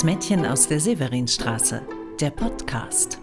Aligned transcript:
Das 0.00 0.06
Mädchen 0.06 0.46
aus 0.46 0.66
der 0.66 0.80
Severinstraße, 0.80 1.82
der 2.18 2.30
Podcast. 2.30 3.18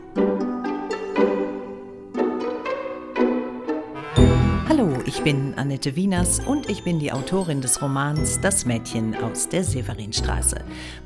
Hallo, 4.70 4.94
ich 5.08 5.24
bin 5.24 5.56
Annette 5.56 5.96
Wieners 5.96 6.40
und 6.40 6.70
ich 6.70 6.84
bin 6.84 7.00
die 7.00 7.12
Autorin 7.12 7.62
des 7.62 7.82
Romans 7.82 8.40
Das 8.42 8.68
Mädchen 8.68 9.16
aus 9.16 9.50
der 9.50 9.64
Severinstraße. 9.64 10.58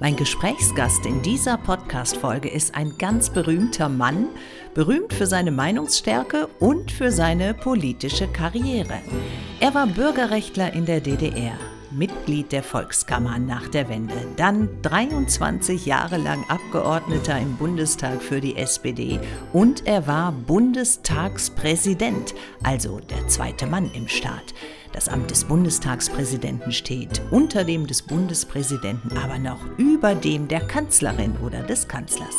Mein 0.02 0.18
Gesprächsgast 0.18 1.06
in 1.06 1.22
dieser 1.22 1.58
Podcast-Folge 1.58 2.50
ist 2.50 2.76
ein 2.76 2.98
ganz 2.98 3.30
berühmter 3.30 3.88
Mann, 3.88 4.28
berühmt 4.74 5.14
für 5.14 5.26
seine 5.26 5.52
Meinungsstärke 5.52 6.50
und 6.60 6.92
für 6.92 7.14
seine 7.14 7.54
politische 7.54 8.28
Karriere. 8.28 9.00
Er 9.62 9.74
war 9.74 9.88
Bürgerrechtler 9.88 10.74
in 10.74 10.86
der 10.86 11.00
DDR. 11.00 11.58
Mitglied 11.92 12.52
der 12.52 12.64
Volkskammer 12.64 13.40
nach 13.40 13.68
der 13.68 13.90
Wende, 13.90 14.16
dann 14.38 14.70
23 14.82 15.86
Jahre 15.86 16.18
lang 16.18 16.44
Abgeordneter 16.50 17.40
im 17.40 17.58
Bundestag 17.58 18.22
für 18.22 18.42
die 18.42 18.58
SPD 18.58 19.20
und 19.54 19.86
er 19.86 20.08
war 20.08 20.32
Bundestagspräsident, 20.32 22.34
also 22.64 23.00
der 23.00 23.28
zweite 23.28 23.68
Mann 23.68 23.92
im 23.94 24.08
Staat. 24.08 24.54
Das 24.94 25.08
Amt 25.08 25.32
des 25.32 25.46
Bundestagspräsidenten 25.46 26.72
steht 26.72 27.22
unter 27.32 27.64
dem 27.64 27.88
des 27.88 28.02
Bundespräsidenten, 28.02 29.18
aber 29.18 29.40
noch 29.40 29.60
über 29.78 30.16
dem 30.16 30.48
der 30.48 30.62
Kanzlerin 30.62 31.36
oder 31.44 31.64
des 31.64 31.88
Kanzlers. 31.88 32.36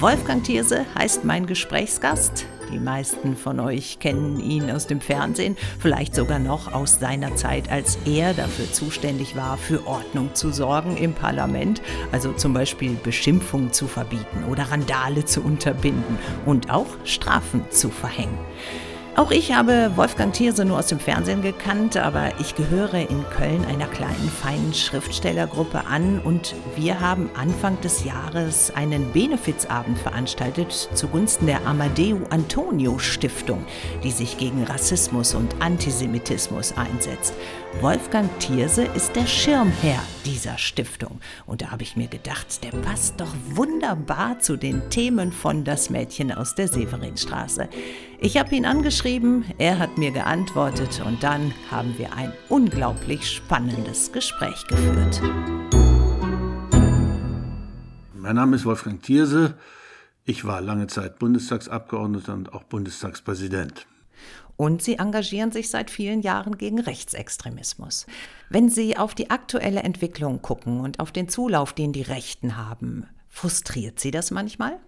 Wolfgang 0.00 0.42
Thierse 0.42 0.86
heißt 0.96 1.24
mein 1.24 1.46
Gesprächsgast. 1.46 2.46
Die 2.72 2.78
meisten 2.78 3.36
von 3.36 3.60
euch 3.60 3.98
kennen 3.98 4.40
ihn 4.40 4.70
aus 4.70 4.86
dem 4.86 5.00
Fernsehen, 5.00 5.56
vielleicht 5.78 6.14
sogar 6.14 6.38
noch 6.38 6.72
aus 6.72 6.98
seiner 6.98 7.36
Zeit, 7.36 7.70
als 7.70 7.98
er 8.06 8.32
dafür 8.32 8.70
zuständig 8.72 9.36
war, 9.36 9.58
für 9.58 9.86
Ordnung 9.86 10.34
zu 10.34 10.50
sorgen 10.52 10.96
im 10.96 11.12
Parlament, 11.12 11.82
also 12.12 12.32
zum 12.32 12.54
Beispiel 12.54 12.94
Beschimpfung 12.94 13.72
zu 13.72 13.86
verbieten 13.86 14.44
oder 14.50 14.64
Randale 14.64 15.24
zu 15.24 15.42
unterbinden 15.42 16.18
und 16.46 16.70
auch 16.70 16.86
Strafen 17.04 17.62
zu 17.70 17.90
verhängen. 17.90 18.38
Auch 19.14 19.30
ich 19.30 19.52
habe 19.52 19.92
Wolfgang 19.94 20.32
Thierse 20.32 20.64
nur 20.64 20.78
aus 20.78 20.86
dem 20.86 20.98
Fernsehen 20.98 21.42
gekannt, 21.42 21.98
aber 21.98 22.30
ich 22.40 22.54
gehöre 22.54 22.94
in 22.94 23.28
Köln 23.28 23.62
einer 23.66 23.86
kleinen, 23.86 24.30
feinen 24.30 24.72
Schriftstellergruppe 24.72 25.84
an 25.86 26.18
und 26.18 26.54
wir 26.76 26.98
haben 26.98 27.28
Anfang 27.34 27.78
des 27.82 28.04
Jahres 28.04 28.72
einen 28.74 29.12
Benefizabend 29.12 29.98
veranstaltet 29.98 30.88
zugunsten 30.94 31.46
der 31.46 31.66
Amadeo 31.66 32.20
Antonio 32.30 32.98
Stiftung, 32.98 33.66
die 34.02 34.12
sich 34.12 34.38
gegen 34.38 34.64
Rassismus 34.64 35.34
und 35.34 35.56
Antisemitismus 35.60 36.72
einsetzt. 36.78 37.34
Wolfgang 37.82 38.30
Thierse 38.38 38.84
ist 38.94 39.14
der 39.14 39.26
Schirmherr 39.26 40.02
dieser 40.24 40.58
Stiftung. 40.58 41.20
Und 41.46 41.62
da 41.62 41.70
habe 41.70 41.82
ich 41.82 41.96
mir 41.96 42.08
gedacht, 42.08 42.62
der 42.64 42.70
passt 42.70 43.20
doch 43.20 43.34
wunderbar 43.50 44.38
zu 44.38 44.56
den 44.56 44.88
Themen 44.90 45.32
von 45.32 45.64
Das 45.64 45.90
Mädchen 45.90 46.32
aus 46.32 46.54
der 46.54 46.68
Severinstraße. 46.68 47.68
Ich 48.20 48.36
habe 48.36 48.54
ihn 48.54 48.64
angeschrieben, 48.64 49.44
er 49.58 49.78
hat 49.78 49.98
mir 49.98 50.10
geantwortet 50.10 51.02
und 51.04 51.22
dann 51.22 51.52
haben 51.70 51.96
wir 51.98 52.14
ein 52.14 52.32
unglaublich 52.48 53.28
spannendes 53.28 54.12
Gespräch 54.12 54.66
geführt. 54.66 55.20
Mein 58.14 58.36
Name 58.36 58.56
ist 58.56 58.64
Wolfgang 58.64 59.02
Thierse. 59.02 59.54
Ich 60.24 60.44
war 60.44 60.60
lange 60.60 60.86
Zeit 60.86 61.18
Bundestagsabgeordneter 61.18 62.34
und 62.34 62.52
auch 62.52 62.62
Bundestagspräsident. 62.62 63.86
Und 64.56 64.82
Sie 64.82 64.96
engagieren 64.96 65.50
sich 65.50 65.70
seit 65.70 65.90
vielen 65.90 66.20
Jahren 66.20 66.58
gegen 66.58 66.78
Rechtsextremismus. 66.78 68.06
Wenn 68.50 68.68
Sie 68.68 68.96
auf 68.96 69.14
die 69.14 69.30
aktuelle 69.30 69.82
Entwicklung 69.82 70.42
gucken 70.42 70.80
und 70.80 71.00
auf 71.00 71.12
den 71.12 71.28
Zulauf, 71.28 71.72
den 71.72 71.92
die 71.92 72.02
Rechten 72.02 72.56
haben, 72.56 73.06
frustriert 73.28 73.98
Sie 73.98 74.10
das 74.10 74.30
manchmal? 74.30 74.78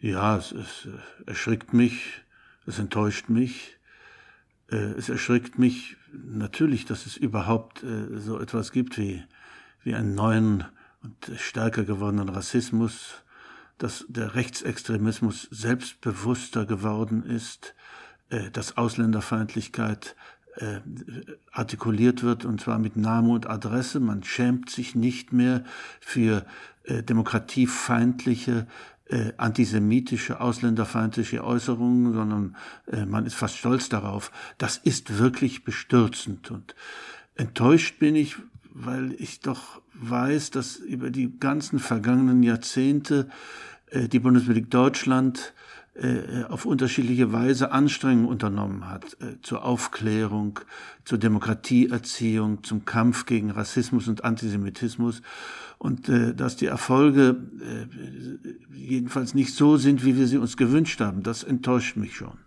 Ja, 0.00 0.36
es, 0.36 0.52
es 0.52 0.86
äh, 0.86 1.30
erschrickt 1.30 1.72
mich, 1.72 2.22
es 2.66 2.78
enttäuscht 2.78 3.28
mich. 3.28 3.78
Äh, 4.70 4.76
es 4.76 5.08
erschrickt 5.08 5.58
mich 5.58 5.96
natürlich, 6.12 6.84
dass 6.84 7.06
es 7.06 7.16
überhaupt 7.16 7.82
äh, 7.82 8.18
so 8.18 8.38
etwas 8.38 8.72
gibt 8.72 8.98
wie, 8.98 9.24
wie 9.82 9.94
einen 9.94 10.14
neuen 10.14 10.64
und 11.02 11.32
stärker 11.38 11.84
gewordenen 11.84 12.28
Rassismus, 12.28 13.22
dass 13.78 14.06
der 14.08 14.34
Rechtsextremismus 14.34 15.48
selbstbewusster 15.50 16.66
geworden 16.66 17.22
ist, 17.22 17.74
äh, 18.30 18.50
dass 18.50 18.76
Ausländerfeindlichkeit 18.76 20.16
äh, 20.56 20.80
artikuliert 21.52 22.22
wird, 22.22 22.44
und 22.44 22.60
zwar 22.60 22.78
mit 22.78 22.96
Name 22.96 23.30
und 23.30 23.48
Adresse. 23.48 24.00
Man 24.00 24.22
schämt 24.22 24.70
sich 24.70 24.94
nicht 24.94 25.32
mehr 25.32 25.64
für 26.00 26.46
äh, 26.84 27.02
demokratiefeindliche, 27.02 28.66
äh, 29.08 29.32
antisemitische, 29.36 30.40
ausländerfeindliche 30.40 31.44
Äußerungen, 31.44 32.12
sondern 32.12 32.56
äh, 32.90 33.06
man 33.06 33.26
ist 33.26 33.34
fast 33.34 33.56
stolz 33.56 33.88
darauf. 33.88 34.32
Das 34.58 34.78
ist 34.78 35.18
wirklich 35.18 35.64
bestürzend. 35.64 36.50
Und 36.50 36.74
enttäuscht 37.34 37.98
bin 37.98 38.16
ich, 38.16 38.36
weil 38.72 39.14
ich 39.18 39.40
doch 39.40 39.80
weiß, 39.94 40.50
dass 40.50 40.76
über 40.76 41.10
die 41.10 41.38
ganzen 41.38 41.78
vergangenen 41.78 42.42
Jahrzehnte 42.42 43.28
äh, 43.90 44.08
die 44.08 44.18
Bundesrepublik 44.18 44.70
Deutschland 44.70 45.54
auf 46.48 46.66
unterschiedliche 46.66 47.32
Weise 47.32 47.72
Anstrengungen 47.72 48.28
unternommen 48.28 48.88
hat 48.88 49.16
äh, 49.20 49.40
zur 49.42 49.64
Aufklärung, 49.64 50.60
zur 51.04 51.18
Demokratieerziehung, 51.18 52.62
zum 52.64 52.84
Kampf 52.84 53.26
gegen 53.26 53.50
Rassismus 53.50 54.06
und 54.08 54.24
Antisemitismus 54.24 55.22
und 55.78 56.08
äh, 56.08 56.34
dass 56.34 56.56
die 56.56 56.66
Erfolge 56.66 57.36
jedenfalls 58.74 59.34
nicht 59.34 59.54
so 59.54 59.76
sind, 59.76 60.04
wie 60.04 60.16
wir 60.16 60.26
sie 60.26 60.38
uns 60.38 60.56
gewünscht 60.56 61.00
haben, 61.00 61.22
das 61.22 61.42
enttäuscht 61.42 61.96
mich 61.96 62.16
schon. 62.16 62.45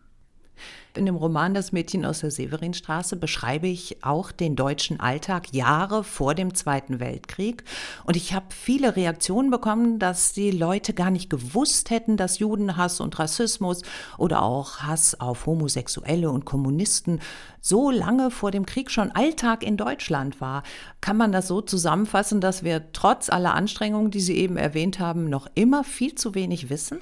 In 0.95 1.05
dem 1.05 1.15
Roman 1.15 1.53
Das 1.53 1.71
Mädchen 1.71 2.03
aus 2.03 2.19
der 2.19 2.31
Severinstraße 2.31 3.15
beschreibe 3.15 3.67
ich 3.67 4.03
auch 4.03 4.31
den 4.31 4.55
deutschen 4.55 4.99
Alltag 4.99 5.53
Jahre 5.53 6.03
vor 6.03 6.33
dem 6.33 6.55
Zweiten 6.55 6.99
Weltkrieg. 6.99 7.63
Und 8.05 8.17
ich 8.17 8.33
habe 8.33 8.47
viele 8.49 8.95
Reaktionen 8.95 9.51
bekommen, 9.51 9.99
dass 9.99 10.33
die 10.33 10.51
Leute 10.51 10.93
gar 10.93 11.11
nicht 11.11 11.29
gewusst 11.29 11.89
hätten, 11.91 12.17
dass 12.17 12.39
Judenhass 12.39 13.01
und 13.01 13.17
Rassismus 13.19 13.83
oder 14.17 14.41
auch 14.41 14.79
Hass 14.79 15.19
auf 15.19 15.45
Homosexuelle 15.45 16.31
und 16.31 16.45
Kommunisten 16.45 17.19
so 17.61 17.91
lange 17.91 18.31
vor 18.31 18.51
dem 18.51 18.65
Krieg 18.65 18.89
schon 18.89 19.11
Alltag 19.11 19.63
in 19.63 19.77
Deutschland 19.77 20.41
war. 20.41 20.63
Kann 21.01 21.17
man 21.17 21.31
das 21.31 21.47
so 21.47 21.61
zusammenfassen, 21.61 22.41
dass 22.41 22.63
wir 22.63 22.91
trotz 22.93 23.29
aller 23.29 23.53
Anstrengungen, 23.53 24.11
die 24.11 24.21
Sie 24.21 24.37
eben 24.37 24.57
erwähnt 24.57 24.99
haben, 24.99 25.29
noch 25.29 25.47
immer 25.55 25.83
viel 25.83 26.15
zu 26.15 26.35
wenig 26.35 26.69
wissen? 26.69 26.99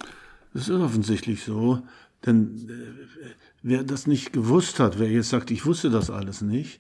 Das 0.53 0.69
ist 0.69 0.75
offensichtlich 0.75 1.44
so, 1.44 1.81
denn 2.25 2.68
äh, 2.69 3.47
Wer 3.63 3.84
das 3.84 4.07
nicht 4.07 4.34
gewusst 4.34 4.79
hat, 4.79 5.00
wer 5.00 5.09
jetzt 5.09 5.29
sagt, 5.29 5.51
ich 5.51 5.66
wusste 5.66 5.90
das 5.90 6.09
alles 6.09 6.41
nicht, 6.41 6.79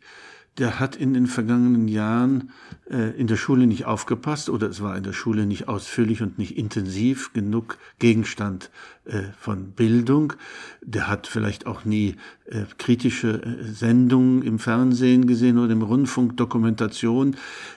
der 0.57 0.79
hat 0.79 0.95
in 0.95 1.13
den 1.13 1.27
vergangenen 1.27 1.87
Jahren 1.87 2.51
äh, 2.89 3.11
in 3.17 3.27
der 3.27 3.35
Schule 3.35 3.67
nicht 3.67 3.85
aufgepasst 3.85 4.49
oder 4.49 4.67
es 4.67 4.81
war 4.81 4.97
in 4.97 5.03
der 5.03 5.13
Schule 5.13 5.45
nicht 5.45 5.67
ausführlich 5.67 6.21
und 6.21 6.39
nicht 6.39 6.57
intensiv 6.57 7.31
genug 7.33 7.77
Gegenstand 7.99 8.71
äh, 9.05 9.23
von 9.39 9.71
Bildung. 9.71 10.33
Der 10.81 11.07
hat 11.07 11.27
vielleicht 11.27 11.67
auch 11.67 11.85
nie 11.85 12.15
äh, 12.45 12.63
kritische 12.77 13.43
äh, 13.43 13.63
Sendungen 13.65 14.41
im 14.41 14.57
Fernsehen 14.57 15.27
gesehen 15.27 15.59
oder 15.59 15.73
im 15.73 15.83
Rundfunk, 15.83 16.37
Dokumentation. 16.37 17.35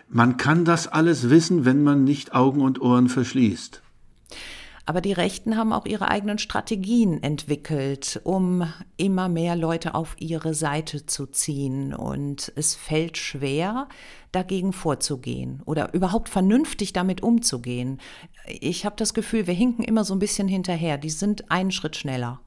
Man 0.08 0.38
kann 0.38 0.64
das 0.64 0.86
alles 0.86 1.28
wissen, 1.28 1.64
wenn 1.66 1.82
man 1.82 2.04
nicht 2.04 2.34
Augen 2.34 2.62
und 2.62 2.80
Ohren 2.80 3.08
verschließt. 3.08 3.82
Aber 4.90 5.00
die 5.00 5.12
Rechten 5.12 5.56
haben 5.56 5.72
auch 5.72 5.86
ihre 5.86 6.08
eigenen 6.08 6.38
Strategien 6.38 7.22
entwickelt, 7.22 8.20
um 8.24 8.66
immer 8.96 9.28
mehr 9.28 9.54
Leute 9.54 9.94
auf 9.94 10.16
ihre 10.18 10.52
Seite 10.52 11.06
zu 11.06 11.26
ziehen. 11.26 11.94
Und 11.94 12.52
es 12.56 12.74
fällt 12.74 13.16
schwer, 13.16 13.86
dagegen 14.32 14.72
vorzugehen 14.72 15.62
oder 15.64 15.94
überhaupt 15.94 16.28
vernünftig 16.28 16.92
damit 16.92 17.22
umzugehen. 17.22 18.00
Ich 18.48 18.84
habe 18.84 18.96
das 18.96 19.14
Gefühl, 19.14 19.46
wir 19.46 19.54
hinken 19.54 19.84
immer 19.84 20.02
so 20.02 20.12
ein 20.12 20.18
bisschen 20.18 20.48
hinterher. 20.48 20.98
Die 20.98 21.10
sind 21.10 21.52
einen 21.52 21.70
Schritt 21.70 21.94
schneller. 21.94 22.40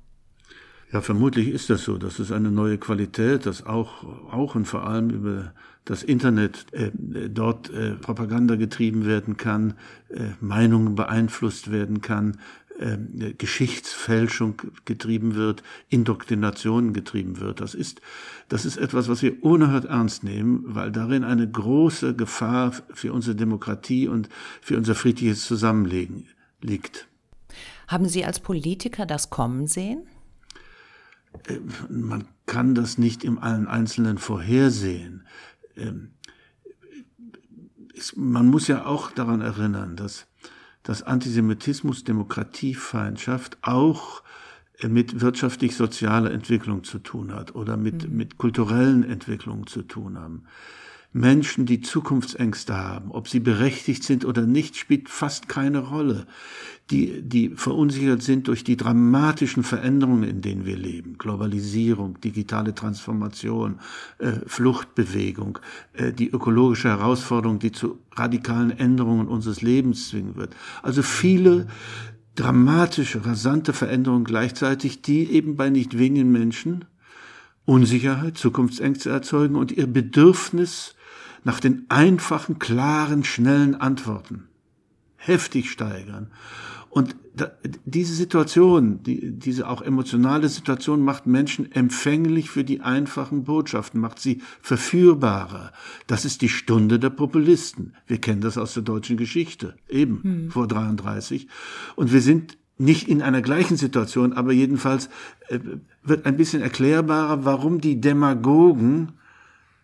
Ja, 0.94 1.02
vermutlich 1.02 1.48
ist 1.48 1.72
das 1.72 1.84
so. 1.84 1.98
Das 1.98 2.20
ist 2.20 2.32
eine 2.32 2.52
neue 2.52 2.78
Qualität, 2.78 3.48
dass 3.48 3.66
auch, 3.66 4.04
auch 4.32 4.54
und 4.54 4.66
vor 4.66 4.84
allem 4.86 5.10
über 5.10 5.52
das 5.86 6.04
Internet 6.04 6.68
äh, 6.72 6.92
dort 6.94 7.72
äh, 7.72 7.96
Propaganda 7.96 8.56
getrieben 8.58 9.08
werden 9.08 9.36
kann, 9.36 9.74
äh, 10.10 10.30
Meinungen 10.40 10.94
beeinflusst 10.94 11.72
werden 11.72 12.02
kann, 12.02 12.38
äh, 12.78 12.98
Geschichtsfälschung 13.36 14.62
getrieben 14.86 15.34
wird, 15.34 15.64
Indoktrination 15.90 16.94
getrieben 16.94 17.40
wird. 17.40 17.60
Das 17.60 17.74
ist, 17.74 18.00
das 18.48 18.64
ist 18.64 18.78
etwas, 18.78 19.10
was 19.10 19.24
wir 19.24 19.44
unerhört 19.44 19.86
ernst 19.86 20.24
nehmen, 20.24 20.64
weil 20.68 20.92
darin 20.92 21.24
eine 21.24 21.50
große 21.50 22.16
Gefahr 22.16 22.72
für 22.94 23.14
unsere 23.14 23.36
Demokratie 23.36 24.08
und 24.08 24.30
für 24.62 24.78
unser 24.78 24.94
friedliches 24.94 25.44
Zusammenleben 25.46 26.28
liegt. 26.62 27.08
Haben 27.88 28.08
Sie 28.08 28.24
als 28.24 28.40
Politiker 28.40 29.08
das 29.08 29.32
kommen 29.32 29.66
sehen? 29.66 30.04
Äh, 31.48 31.60
man 31.90 32.26
kann 32.46 32.76
das 32.76 32.98
nicht 32.98 33.24
im 33.24 33.40
allen 33.40 33.68
Einzelnen 33.68 34.18
vorhersehen. 34.18 35.26
Ähm, 35.76 36.12
man 38.16 38.48
muss 38.48 38.68
ja 38.68 38.86
auch 38.86 39.12
daran 39.12 39.42
erinnern, 39.42 39.96
dass, 39.96 40.28
dass 40.82 41.04
Antisemitismus, 41.04 42.04
Demokratiefeindschaft 42.04 43.58
auch 43.62 44.24
mit 44.82 45.22
wirtschaftlich-sozialer 45.22 46.32
Entwicklung 46.32 46.84
zu 46.84 47.00
tun 47.00 47.34
hat 47.34 47.56
oder 47.56 47.78
mit, 47.78 48.10
mhm. 48.10 48.18
mit 48.18 48.38
kulturellen 48.38 49.04
Entwicklungen 49.04 49.68
zu 49.68 49.84
tun 49.84 50.18
haben. 50.18 50.46
Menschen, 51.14 51.68
die 51.68 51.82
Zukunftsängste 51.82 52.76
haben, 52.76 53.12
ob 53.12 53.28
sie 53.28 53.40
berechtigt 53.40 54.04
sind 54.04 54.26
oder 54.26 54.48
nicht, 54.48 54.76
spielt 54.76 55.10
fast 55.10 55.48
keine 55.48 55.80
Rolle. 55.80 56.26
Die, 56.90 57.22
die 57.22 57.50
verunsichert 57.50 58.24
sind 58.24 58.48
durch 58.48 58.64
die 58.64 58.76
dramatischen 58.76 59.64
Veränderungen, 59.64 60.24
in 60.24 60.42
denen 60.42 60.66
wir 60.66 60.76
leben. 60.76 61.18
Globalisierung, 61.20 62.20
digitale 62.20 62.74
Transformation, 62.74 63.80
äh, 64.18 64.34
Fluchtbewegung, 64.48 65.60
äh, 65.94 66.12
die 66.12 66.30
ökologische 66.30 66.90
Herausforderung, 66.90 67.60
die 67.60 67.72
zu 67.72 68.00
radikalen 68.16 68.72
Änderungen 68.72 69.28
unseres 69.28 69.62
Lebens 69.62 70.10
zwingen 70.10 70.36
wird. 70.36 70.56
Also 70.82 71.04
viele 71.04 71.68
dramatische, 72.36 73.24
rasante 73.24 73.72
Veränderungen 73.72 74.24
gleichzeitig, 74.24 75.04
die 75.04 75.32
eben 75.32 75.56
bei 75.56 75.70
nicht 75.70 75.98
wenigen 76.00 76.32
Menschen 76.32 76.86
Unsicherheit, 77.66 78.38
Zukunftsängste 78.38 79.10
erzeugen 79.10 79.56
und 79.56 79.72
ihr 79.72 79.88
Bedürfnis 79.88 80.96
nach 81.44 81.60
den 81.60 81.86
einfachen, 81.90 82.60
klaren, 82.60 83.24
schnellen 83.24 83.76
Antworten 83.76 84.48
heftig 85.26 85.72
steigern. 85.72 86.32
Und 86.90 87.16
da, 87.36 87.52
diese 87.86 88.14
Situation, 88.14 89.02
die, 89.02 89.32
diese 89.32 89.68
auch 89.68 89.82
emotionale 89.82 90.48
Situation 90.48 91.02
macht 91.02 91.26
Menschen 91.26 91.72
empfänglich 91.72 92.52
für 92.52 92.64
die 92.64 92.82
einfachen 92.82 93.46
Botschaften, 93.46 94.00
macht 94.00 94.20
sie 94.20 94.42
verführbarer. 94.62 95.72
Das 96.06 96.24
ist 96.24 96.44
die 96.44 96.50
Stunde 96.50 97.00
der 97.00 97.10
Populisten. 97.10 97.96
Wir 98.06 98.20
kennen 98.20 98.42
das 98.42 98.60
aus 98.60 98.76
der 98.76 98.84
deutschen 98.84 99.18
Geschichte, 99.18 99.76
eben 99.90 100.22
hm. 100.22 100.52
vor 100.52 100.68
33. 100.68 101.48
Und 101.96 102.14
wir 102.14 102.22
sind 102.22 102.60
nicht 102.78 103.08
in 103.08 103.24
einer 103.24 103.42
gleichen 103.42 103.78
Situation, 103.78 104.34
aber 104.34 104.52
jedenfalls 104.52 105.10
äh, 105.48 105.60
wird 106.04 106.28
ein 106.28 106.38
bisschen 106.38 106.62
erklärbarer, 106.62 107.44
warum 107.44 107.82
die 107.82 108.02
Demagogen 108.02 109.14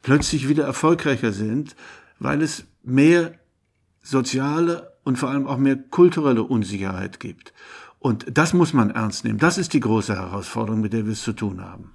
plötzlich 0.02 0.48
wieder 0.48 0.66
erfolgreicher 0.66 1.32
sind, 1.32 1.76
weil 2.20 2.42
es 2.42 2.66
mehr 2.84 3.34
soziale 4.02 4.94
und 5.04 5.18
vor 5.18 5.30
allem 5.30 5.48
auch 5.48 5.58
mehr 5.58 5.78
kulturelle 5.78 6.44
Unsicherheit 6.44 7.20
gibt. 7.20 7.54
Und 8.00 8.26
das 8.38 8.54
muss 8.54 8.74
man 8.74 8.92
ernst 8.92 9.26
nehmen. 9.26 9.40
Das 9.40 9.58
ist 9.58 9.74
die 9.74 9.82
große 9.82 10.16
Herausforderung, 10.16 10.82
mit 10.82 10.94
der 10.94 11.06
wir 11.06 11.14
es 11.14 11.22
zu 11.22 11.34
tun 11.34 11.62
haben. 11.62 11.94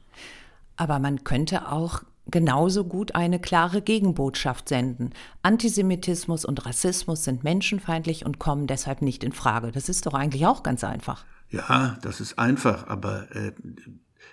Aber 0.76 0.98
man 0.98 1.24
könnte 1.24 1.70
auch 1.70 2.02
genauso 2.26 2.84
gut 2.84 3.14
eine 3.14 3.38
klare 3.38 3.82
Gegenbotschaft 3.82 4.68
senden. 4.68 5.10
Antisemitismus 5.42 6.44
und 6.44 6.64
Rassismus 6.66 7.24
sind 7.24 7.44
menschenfeindlich 7.44 8.24
und 8.24 8.38
kommen 8.38 8.66
deshalb 8.66 9.02
nicht 9.02 9.24
in 9.24 9.32
Frage. 9.32 9.72
Das 9.72 9.88
ist 9.88 10.06
doch 10.06 10.14
eigentlich 10.14 10.46
auch 10.46 10.62
ganz 10.62 10.84
einfach. 10.84 11.24
Ja, 11.50 11.98
das 12.02 12.20
ist 12.20 12.38
einfach, 12.38 12.86
aber 12.88 13.34
äh, 13.34 13.52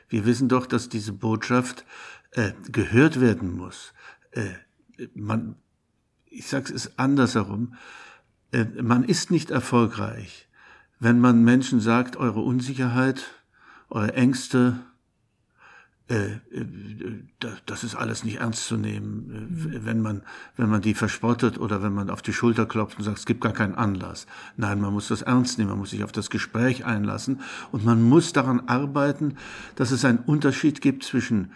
wir 0.10 0.26
wissen 0.26 0.50
doch, 0.50 0.66
dass 0.66 0.90
diese 0.90 1.14
Botschaft 1.14 1.86
äh, 2.32 2.52
gehört 2.72 3.20
werden 3.20 3.56
muss. 3.56 3.94
Äh, 4.32 4.50
man, 5.14 5.56
ich 6.26 6.48
sage 6.48 6.74
es 6.74 6.98
andersherum, 6.98 7.76
äh, 8.52 8.66
man 8.82 9.04
ist 9.04 9.32
nicht 9.32 9.52
erfolgreich, 9.52 10.48
wenn 11.00 11.20
man 11.20 11.44
Menschen 11.44 11.80
sagt, 11.80 12.18
eure 12.18 12.42
Unsicherheit, 12.42 13.26
eure 13.90 14.14
Ängste, 14.14 14.80
äh, 16.12 16.26
äh, 16.26 16.66
das 17.66 17.86
ist 17.86 17.96
alles 17.96 18.26
nicht 18.26 18.40
ernst 18.42 18.68
zu 18.68 18.76
nehmen, 18.76 19.48
mhm. 19.50 19.86
wenn 19.86 20.02
man, 20.02 20.24
wenn 20.58 20.70
man 20.70 20.82
die 20.82 20.94
verspottet 20.94 21.58
oder 21.58 21.82
wenn 21.82 21.94
man 21.94 22.10
auf 22.10 22.22
die 22.22 22.34
Schulter 22.34 22.66
klopft 22.66 22.98
und 22.98 23.06
sagt, 23.06 23.20
es 23.20 23.26
gibt 23.26 23.42
gar 23.42 23.54
keinen 23.54 23.76
Anlass. 23.76 24.28
Nein, 24.58 24.82
man 24.82 24.92
muss 24.92 25.08
das 25.08 25.22
ernst 25.22 25.58
nehmen, 25.58 25.70
man 25.70 25.80
muss 25.80 25.92
sich 25.92 26.04
auf 26.04 26.12
das 26.12 26.30
Gespräch 26.30 26.84
einlassen 26.86 27.40
und 27.72 27.86
man 27.86 28.02
muss 28.02 28.34
daran 28.34 28.68
arbeiten, 28.68 29.38
dass 29.76 29.92
es 29.92 30.04
einen 30.04 30.20
Unterschied 30.20 30.82
gibt 30.82 31.04
zwischen 31.04 31.52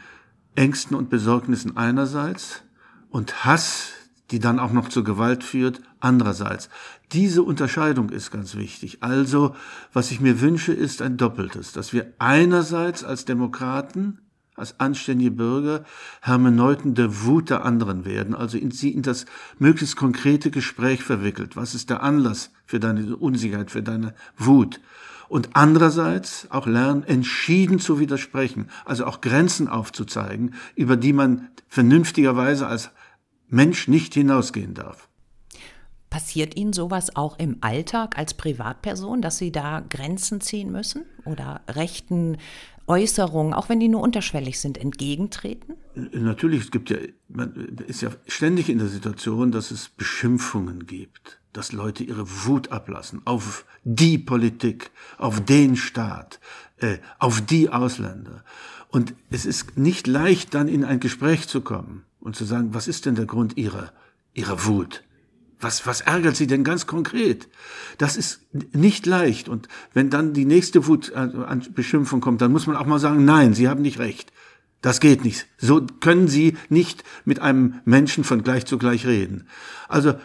Ängsten 0.56 0.96
und 0.96 1.10
Besorgnissen 1.10 1.78
einerseits 1.78 2.64
und 3.10 3.46
Hass, 3.46 3.92
die 4.32 4.40
dann 4.40 4.60
auch 4.60 4.72
noch 4.72 4.90
zur 4.90 5.04
Gewalt 5.04 5.44
führt, 5.44 5.82
andererseits. 6.00 6.70
Diese 7.12 7.44
Unterscheidung 7.44 8.10
ist 8.10 8.32
ganz 8.32 8.56
wichtig. 8.56 8.98
Also, 9.02 9.56
was 9.94 10.12
ich 10.12 10.20
mir 10.20 10.42
wünsche, 10.42 10.74
ist 10.74 11.02
ein 11.02 11.18
Doppeltes, 11.18 11.72
dass 11.72 11.94
wir 11.94 12.14
einerseits 12.18 13.04
als 13.04 13.26
Demokraten, 13.26 14.20
als 14.56 14.80
anständige 14.80 15.32
Bürger 15.32 15.84
Hermeneuten 16.22 16.96
der 16.96 17.24
Wut 17.24 17.50
der 17.50 17.66
anderen 17.66 18.06
werden, 18.06 18.34
also 18.34 18.58
in 18.58 18.72
sie 18.72 18.92
in 18.92 19.02
das 19.02 19.26
möglichst 19.60 19.98
konkrete 19.98 20.50
Gespräch 20.50 21.04
verwickelt. 21.04 21.56
Was 21.56 21.76
ist 21.76 21.90
der 21.90 22.02
Anlass 22.02 22.52
für 22.66 22.80
deine 22.80 23.18
Unsicherheit, 23.18 23.70
für 23.70 23.84
deine 23.84 24.16
Wut? 24.38 24.80
Und 25.28 25.50
andererseits 25.54 26.48
auch 26.52 26.68
lernen, 26.68 27.04
entschieden 27.04 27.80
zu 27.80 28.00
widersprechen, 28.00 28.70
also 28.86 29.06
auch 29.06 29.22
Grenzen 29.22 29.68
aufzuzeigen, 29.68 30.56
über 30.76 30.98
die 30.98 31.14
man 31.14 31.50
vernünftigerweise 31.68 32.68
als 32.68 32.92
Mensch 33.48 33.88
nicht 33.88 34.14
hinausgehen 34.14 34.74
darf. 34.74 35.08
Passiert 36.10 36.56
Ihnen 36.56 36.72
sowas 36.72 37.16
auch 37.16 37.38
im 37.40 37.58
Alltag 37.60 38.18
als 38.18 38.34
Privatperson, 38.36 39.22
dass 39.22 39.38
Sie 39.38 39.52
da 39.52 39.84
Grenzen 39.90 40.40
ziehen 40.40 40.72
müssen 40.72 41.04
oder 41.26 41.62
rechten 41.70 42.38
Äußerungen, 42.88 43.54
auch 43.54 43.70
wenn 43.70 43.80
die 43.80 43.88
nur 43.88 44.02
unterschwellig 44.02 44.60
sind, 44.60 44.78
entgegentreten? 44.78 45.76
Natürlich, 45.96 46.66
es 46.66 46.72
gibt 46.72 46.90
ja, 46.90 46.98
man 47.28 47.54
ist 47.88 48.02
ja 48.02 48.10
ständig 48.28 48.70
in 48.70 48.78
der 48.78 48.88
Situation, 48.88 49.52
dass 49.52 49.72
es 49.72 49.90
Beschimpfungen 49.90 50.86
gibt 50.86 51.40
dass 51.56 51.72
Leute 51.72 52.04
ihre 52.04 52.30
Wut 52.46 52.72
ablassen 52.72 53.22
auf 53.24 53.66
die 53.84 54.18
Politik, 54.18 54.92
auf 55.18 55.40
den 55.40 55.78
Staat, 55.78 56.40
äh, 56.78 56.98
auf 57.18 57.40
die 57.42 57.70
Ausländer. 57.70 58.44
Und 58.90 59.14
es 59.30 59.46
ist 59.46 59.78
nicht 59.78 60.06
leicht, 60.06 60.54
dann 60.54 60.68
in 60.68 60.84
ein 60.84 61.00
Gespräch 61.00 61.48
zu 61.48 61.62
kommen 61.62 62.04
und 62.20 62.36
zu 62.36 62.44
sagen, 62.44 62.74
was 62.74 62.88
ist 62.88 63.06
denn 63.06 63.16
der 63.16 63.26
Grund 63.26 63.58
ihrer, 63.58 63.94
ihrer 64.34 64.66
Wut? 64.66 65.04
Was, 65.60 65.88
was 65.88 66.02
ärgert 66.02 66.36
sie 66.36 66.48
denn 66.48 66.64
ganz 66.64 66.86
konkret? 66.86 67.48
Das 67.98 68.18
ist 68.18 68.42
nicht 68.74 69.06
leicht. 69.06 69.48
Und 69.48 69.68
wenn 69.94 70.10
dann 70.10 70.34
die 70.34 70.46
nächste 70.46 70.88
Wut 70.88 71.14
an 71.14 71.66
Beschimpfung 71.74 72.22
kommt, 72.22 72.42
dann 72.42 72.52
muss 72.52 72.68
man 72.68 72.76
auch 72.76 72.86
mal 72.86 73.00
sagen, 73.00 73.26
nein, 73.26 73.54
Sie 73.54 73.70
haben 73.70 73.82
nicht 73.82 74.00
recht. 74.00 74.32
Das 74.82 75.00
geht 75.00 75.24
nicht. 75.24 75.48
So 75.58 75.86
können 76.02 76.28
Sie 76.28 76.58
nicht 76.70 77.04
mit 77.24 77.40
einem 77.40 77.82
Menschen 77.86 78.24
von 78.24 78.44
gleich 78.44 78.66
zu 78.66 78.78
gleich 78.78 79.06
reden. 79.08 79.48
Also 79.88 80.16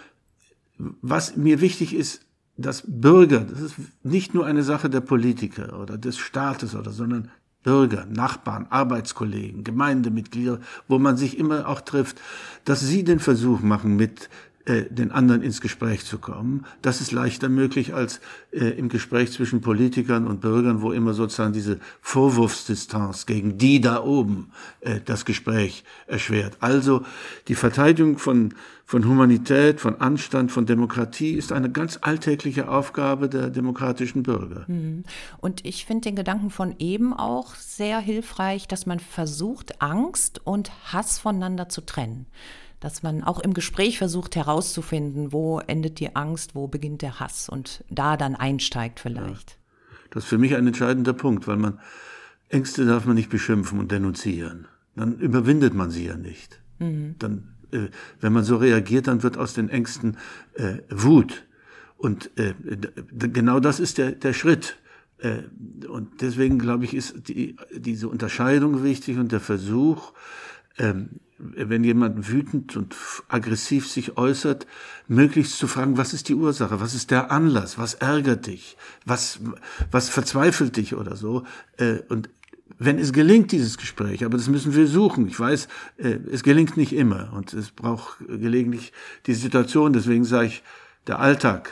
was 0.78 1.36
mir 1.36 1.60
wichtig 1.60 1.94
ist, 1.94 2.22
dass 2.56 2.82
Bürger, 2.86 3.40
das 3.40 3.60
ist 3.60 3.74
nicht 4.02 4.34
nur 4.34 4.46
eine 4.46 4.62
Sache 4.62 4.90
der 4.90 5.00
Politiker 5.00 5.80
oder 5.80 5.96
des 5.96 6.18
Staates 6.18 6.74
oder, 6.74 6.90
sondern 6.90 7.30
Bürger, 7.62 8.06
Nachbarn, 8.06 8.66
Arbeitskollegen, 8.70 9.64
Gemeindemitglieder, 9.64 10.60
wo 10.88 10.98
man 10.98 11.16
sich 11.16 11.38
immer 11.38 11.68
auch 11.68 11.82
trifft, 11.82 12.20
dass 12.64 12.80
sie 12.80 13.04
den 13.04 13.18
Versuch 13.18 13.60
machen, 13.60 13.96
mit 13.96 14.30
äh, 14.70 14.84
den 14.88 15.10
anderen 15.10 15.42
ins 15.42 15.60
Gespräch 15.60 16.04
zu 16.04 16.18
kommen. 16.18 16.64
Das 16.80 17.00
ist 17.00 17.10
leichter 17.10 17.48
möglich 17.48 17.92
als 17.92 18.20
äh, 18.52 18.66
im 18.66 18.88
Gespräch 18.88 19.32
zwischen 19.32 19.60
Politikern 19.60 20.28
und 20.28 20.40
Bürgern, 20.40 20.80
wo 20.80 20.92
immer 20.92 21.12
sozusagen 21.12 21.52
diese 21.52 21.80
Vorwurfsdistanz 22.00 23.26
gegen 23.26 23.58
die 23.58 23.80
da 23.80 24.04
oben 24.04 24.52
äh, 24.80 25.00
das 25.04 25.24
Gespräch 25.24 25.82
erschwert. 26.06 26.56
Also 26.60 27.02
die 27.48 27.56
Verteidigung 27.56 28.18
von, 28.18 28.54
von 28.84 29.04
Humanität, 29.08 29.80
von 29.80 30.00
Anstand, 30.00 30.52
von 30.52 30.66
Demokratie 30.66 31.32
ist 31.32 31.50
eine 31.50 31.70
ganz 31.70 31.98
alltägliche 32.02 32.68
Aufgabe 32.68 33.28
der 33.28 33.50
demokratischen 33.50 34.22
Bürger. 34.22 34.66
Mhm. 34.68 35.02
Und 35.38 35.64
ich 35.64 35.84
finde 35.84 36.02
den 36.02 36.16
Gedanken 36.16 36.50
von 36.50 36.76
eben 36.78 37.12
auch 37.12 37.56
sehr 37.56 37.98
hilfreich, 37.98 38.68
dass 38.68 38.86
man 38.86 39.00
versucht, 39.00 39.82
Angst 39.82 40.40
und 40.44 40.70
Hass 40.92 41.18
voneinander 41.18 41.68
zu 41.68 41.80
trennen 41.80 42.26
dass 42.80 43.02
man 43.02 43.22
auch 43.22 43.38
im 43.38 43.54
Gespräch 43.54 43.98
versucht 43.98 44.36
herauszufinden, 44.36 45.32
wo 45.32 45.60
endet 45.60 46.00
die 46.00 46.16
Angst, 46.16 46.54
wo 46.54 46.66
beginnt 46.66 47.02
der 47.02 47.20
Hass 47.20 47.48
und 47.48 47.84
da 47.90 48.16
dann 48.16 48.34
einsteigt 48.34 49.00
vielleicht. 49.00 49.50
Ja. 49.50 49.56
Das 50.10 50.24
ist 50.24 50.28
für 50.28 50.38
mich 50.38 50.56
ein 50.56 50.66
entscheidender 50.66 51.12
Punkt, 51.12 51.46
weil 51.46 51.56
man 51.56 51.78
Ängste 52.48 52.84
darf 52.84 53.06
man 53.06 53.14
nicht 53.14 53.30
beschimpfen 53.30 53.78
und 53.78 53.92
denunzieren. 53.92 54.66
Dann 54.96 55.18
überwindet 55.18 55.72
man 55.72 55.90
sie 55.90 56.06
ja 56.06 56.16
nicht. 56.16 56.60
Mhm. 56.78 57.14
Dann, 57.18 57.54
äh, 57.70 57.88
wenn 58.20 58.32
man 58.32 58.42
so 58.42 58.56
reagiert, 58.56 59.06
dann 59.06 59.22
wird 59.22 59.38
aus 59.38 59.54
den 59.54 59.68
Ängsten 59.68 60.16
äh, 60.54 60.78
Wut. 60.90 61.46
Und 61.96 62.30
äh, 62.36 62.54
genau 63.12 63.60
das 63.60 63.78
ist 63.78 63.98
der, 63.98 64.12
der 64.12 64.32
Schritt. 64.32 64.78
Äh, 65.18 65.42
und 65.86 66.22
deswegen 66.22 66.58
glaube 66.58 66.84
ich, 66.84 66.94
ist 66.94 67.28
die, 67.28 67.56
diese 67.72 68.08
Unterscheidung 68.08 68.82
wichtig 68.82 69.18
und 69.18 69.30
der 69.30 69.40
Versuch, 69.40 70.12
ähm, 70.78 71.20
wenn 71.40 71.84
jemand 71.84 72.28
wütend 72.28 72.76
und 72.76 72.94
aggressiv 73.28 73.88
sich 73.88 74.16
äußert, 74.16 74.66
möglichst 75.08 75.58
zu 75.58 75.66
fragen, 75.66 75.96
was 75.96 76.12
ist 76.12 76.28
die 76.28 76.34
Ursache, 76.34 76.80
was 76.80 76.94
ist 76.94 77.10
der 77.10 77.30
Anlass, 77.30 77.78
was 77.78 77.94
ärgert 77.94 78.46
dich, 78.46 78.76
was, 79.04 79.40
was 79.90 80.08
verzweifelt 80.08 80.76
dich 80.76 80.94
oder 80.94 81.16
so. 81.16 81.44
Äh, 81.78 82.00
und 82.08 82.28
wenn 82.78 82.98
es 82.98 83.12
gelingt, 83.12 83.52
dieses 83.52 83.78
Gespräch, 83.78 84.24
aber 84.24 84.38
das 84.38 84.48
müssen 84.48 84.74
wir 84.74 84.86
suchen. 84.86 85.28
Ich 85.28 85.38
weiß, 85.38 85.68
äh, 85.98 86.18
es 86.30 86.42
gelingt 86.42 86.76
nicht 86.76 86.92
immer 86.92 87.32
und 87.34 87.52
es 87.52 87.70
braucht 87.70 88.18
gelegentlich 88.26 88.92
die 89.26 89.34
Situation. 89.34 89.92
Deswegen 89.92 90.24
sage 90.24 90.48
ich, 90.48 90.62
der 91.06 91.18
Alltag, 91.18 91.70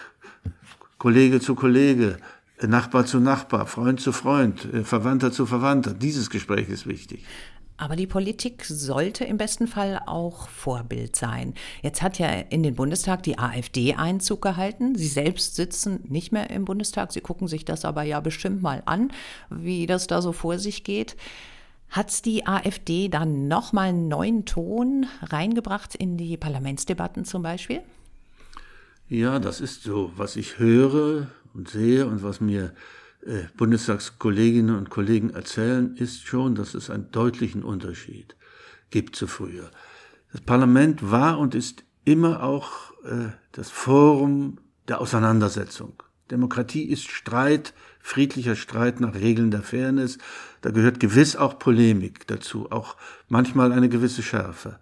Kollege 0.98 1.40
zu 1.40 1.54
Kollege, 1.54 2.18
Nachbar 2.60 3.06
zu 3.06 3.20
Nachbar, 3.20 3.66
Freund 3.66 4.00
zu 4.00 4.12
Freund, 4.12 4.72
äh, 4.72 4.82
Verwandter 4.82 5.30
zu 5.30 5.46
Verwandter, 5.46 5.94
dieses 5.94 6.28
Gespräch 6.28 6.68
ist 6.68 6.86
wichtig. 6.86 7.24
Aber 7.80 7.94
die 7.94 8.08
Politik 8.08 8.64
sollte 8.64 9.24
im 9.24 9.36
besten 9.36 9.68
Fall 9.68 10.02
auch 10.04 10.48
Vorbild 10.48 11.14
sein. 11.14 11.54
Jetzt 11.80 12.02
hat 12.02 12.18
ja 12.18 12.28
in 12.28 12.64
den 12.64 12.74
Bundestag 12.74 13.22
die 13.22 13.38
AfD 13.38 13.94
Einzug 13.94 14.42
gehalten. 14.42 14.96
Sie 14.96 15.06
selbst 15.06 15.54
sitzen 15.54 16.00
nicht 16.08 16.32
mehr 16.32 16.50
im 16.50 16.64
Bundestag. 16.64 17.12
Sie 17.12 17.20
gucken 17.20 17.46
sich 17.46 17.64
das 17.64 17.84
aber 17.84 18.02
ja 18.02 18.18
bestimmt 18.18 18.62
mal 18.62 18.82
an, 18.84 19.12
wie 19.48 19.86
das 19.86 20.08
da 20.08 20.20
so 20.20 20.32
vor 20.32 20.58
sich 20.58 20.82
geht. 20.82 21.16
Hat 21.88 22.24
die 22.24 22.48
AfD 22.48 23.08
dann 23.08 23.46
nochmal 23.46 23.90
einen 23.90 24.08
neuen 24.08 24.44
Ton 24.44 25.06
reingebracht 25.22 25.94
in 25.94 26.16
die 26.16 26.36
Parlamentsdebatten 26.36 27.24
zum 27.24 27.42
Beispiel? 27.42 27.80
Ja, 29.08 29.38
das 29.38 29.60
ist 29.60 29.84
so, 29.84 30.10
was 30.16 30.34
ich 30.34 30.58
höre 30.58 31.28
und 31.54 31.68
sehe 31.68 32.06
und 32.06 32.24
was 32.24 32.40
mir 32.40 32.64
äh, 32.64 32.70
Bundestagskolleginnen 33.56 34.76
und 34.76 34.90
Kollegen 34.90 35.30
erzählen, 35.30 35.96
ist 35.96 36.26
schon, 36.26 36.54
dass 36.54 36.74
es 36.74 36.90
einen 36.90 37.10
deutlichen 37.10 37.62
Unterschied 37.62 38.36
gibt 38.90 39.16
zu 39.16 39.26
früher. 39.26 39.70
Das 40.32 40.40
Parlament 40.40 41.10
war 41.10 41.38
und 41.38 41.54
ist 41.54 41.84
immer 42.04 42.42
auch 42.42 42.92
äh, 43.04 43.30
das 43.52 43.70
Forum 43.70 44.58
der 44.88 45.00
Auseinandersetzung. 45.00 46.02
Demokratie 46.30 46.84
ist 46.84 47.10
Streit, 47.10 47.74
friedlicher 48.00 48.56
Streit 48.56 49.00
nach 49.00 49.14
Regeln 49.14 49.50
der 49.50 49.62
Fairness. 49.62 50.18
Da 50.60 50.70
gehört 50.70 51.00
gewiss 51.00 51.36
auch 51.36 51.58
Polemik 51.58 52.26
dazu, 52.26 52.70
auch 52.70 52.96
manchmal 53.28 53.72
eine 53.72 53.88
gewisse 53.88 54.22
Schärfe. 54.22 54.78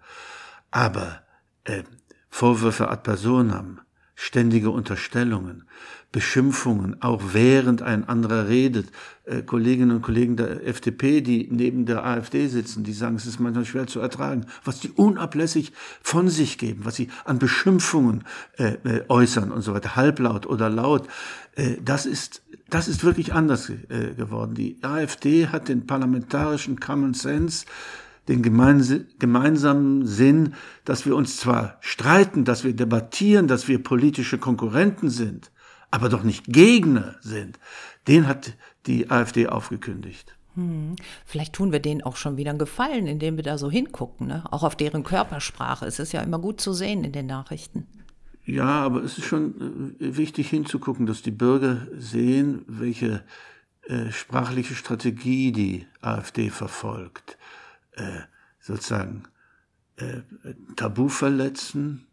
Aber 0.71 1.21
äh, 1.63 1.83
Vorwürfe 2.29 2.89
ad 2.89 3.03
personam, 3.03 3.79
ständige 4.15 4.69
Unterstellungen, 4.69 5.67
Beschimpfungen, 6.11 7.01
auch 7.01 7.21
während 7.33 7.81
ein 7.81 8.07
anderer 8.07 8.47
redet. 8.47 8.87
Äh, 9.25 9.41
Kolleginnen 9.41 9.91
und 9.97 10.01
Kollegen 10.01 10.37
der 10.37 10.65
FDP, 10.65 11.21
die 11.21 11.47
neben 11.51 11.85
der 11.85 12.05
AfD 12.05 12.47
sitzen, 12.47 12.83
die 12.83 12.93
sagen, 12.93 13.15
es 13.15 13.25
ist 13.25 13.39
manchmal 13.39 13.65
schwer 13.65 13.87
zu 13.87 13.99
ertragen, 13.99 14.45
was 14.63 14.79
die 14.79 14.89
unablässig 14.89 15.73
von 16.01 16.29
sich 16.29 16.57
geben, 16.57 16.85
was 16.85 16.95
sie 16.95 17.09
an 17.25 17.39
Beschimpfungen 17.39 18.23
äh, 18.57 18.77
äh 18.83 19.03
äußern 19.09 19.51
und 19.51 19.61
so 19.61 19.73
weiter, 19.73 19.95
halblaut 19.95 20.45
oder 20.45 20.69
laut. 20.69 21.07
Äh, 21.55 21.77
das 21.83 22.05
ist 22.05 22.41
das 22.69 22.89
ist 22.89 23.03
wirklich 23.03 23.33
anders 23.33 23.69
äh, 23.69 24.13
geworden. 24.15 24.53
Die 24.53 24.77
AfD 24.81 25.47
hat 25.47 25.69
den 25.69 25.87
parlamentarischen 25.87 26.79
Common 26.79 27.13
Sense 27.13 27.65
den 28.27 28.41
gemeinsamen 28.41 30.05
Sinn, 30.05 30.53
dass 30.83 31.05
wir 31.05 31.15
uns 31.15 31.37
zwar 31.37 31.77
streiten, 31.79 32.43
dass 32.43 32.65
wir 32.65 32.73
debattieren, 32.73 33.47
dass 33.47 33.67
wir 33.67 33.81
politische 33.81 34.37
Konkurrenten 34.37 35.09
sind, 35.09 35.49
aber 35.91 36.09
doch 36.09 36.23
nicht 36.23 36.45
Gegner 36.45 37.15
sind, 37.21 37.59
den 38.07 38.27
hat 38.27 38.53
die 38.85 39.09
AfD 39.09 39.47
aufgekündigt. 39.47 40.35
Hm. 40.55 40.95
Vielleicht 41.25 41.53
tun 41.53 41.71
wir 41.71 41.79
denen 41.79 42.01
auch 42.01 42.15
schon 42.15 42.37
wieder 42.37 42.49
einen 42.49 42.59
Gefallen, 42.59 43.05
indem 43.05 43.35
wir 43.35 43.43
da 43.43 43.57
so 43.57 43.69
hingucken, 43.69 44.27
ne? 44.27 44.43
auch 44.51 44.63
auf 44.63 44.75
deren 44.75 45.03
Körpersprache. 45.03 45.85
Es 45.85 45.99
ist 45.99 46.13
ja 46.13 46.21
immer 46.21 46.39
gut 46.39 46.59
zu 46.59 46.73
sehen 46.73 47.03
in 47.03 47.11
den 47.11 47.27
Nachrichten. 47.27 47.87
Ja, 48.43 48.81
aber 48.81 49.03
es 49.03 49.17
ist 49.17 49.25
schon 49.25 49.95
äh, 49.99 50.17
wichtig 50.17 50.49
hinzugucken, 50.49 51.05
dass 51.05 51.21
die 51.21 51.31
Bürger 51.31 51.85
sehen, 51.97 52.63
welche 52.67 53.23
äh, 53.83 54.11
sprachliche 54.11 54.73
Strategie 54.73 55.51
die 55.51 55.85
AfD 56.01 56.49
verfolgt 56.49 57.37
äh, 57.91 58.21
sozusagen 58.59 59.23
äh, 59.97 60.21
Tabu 60.75 61.09
verletzen, 61.09 62.06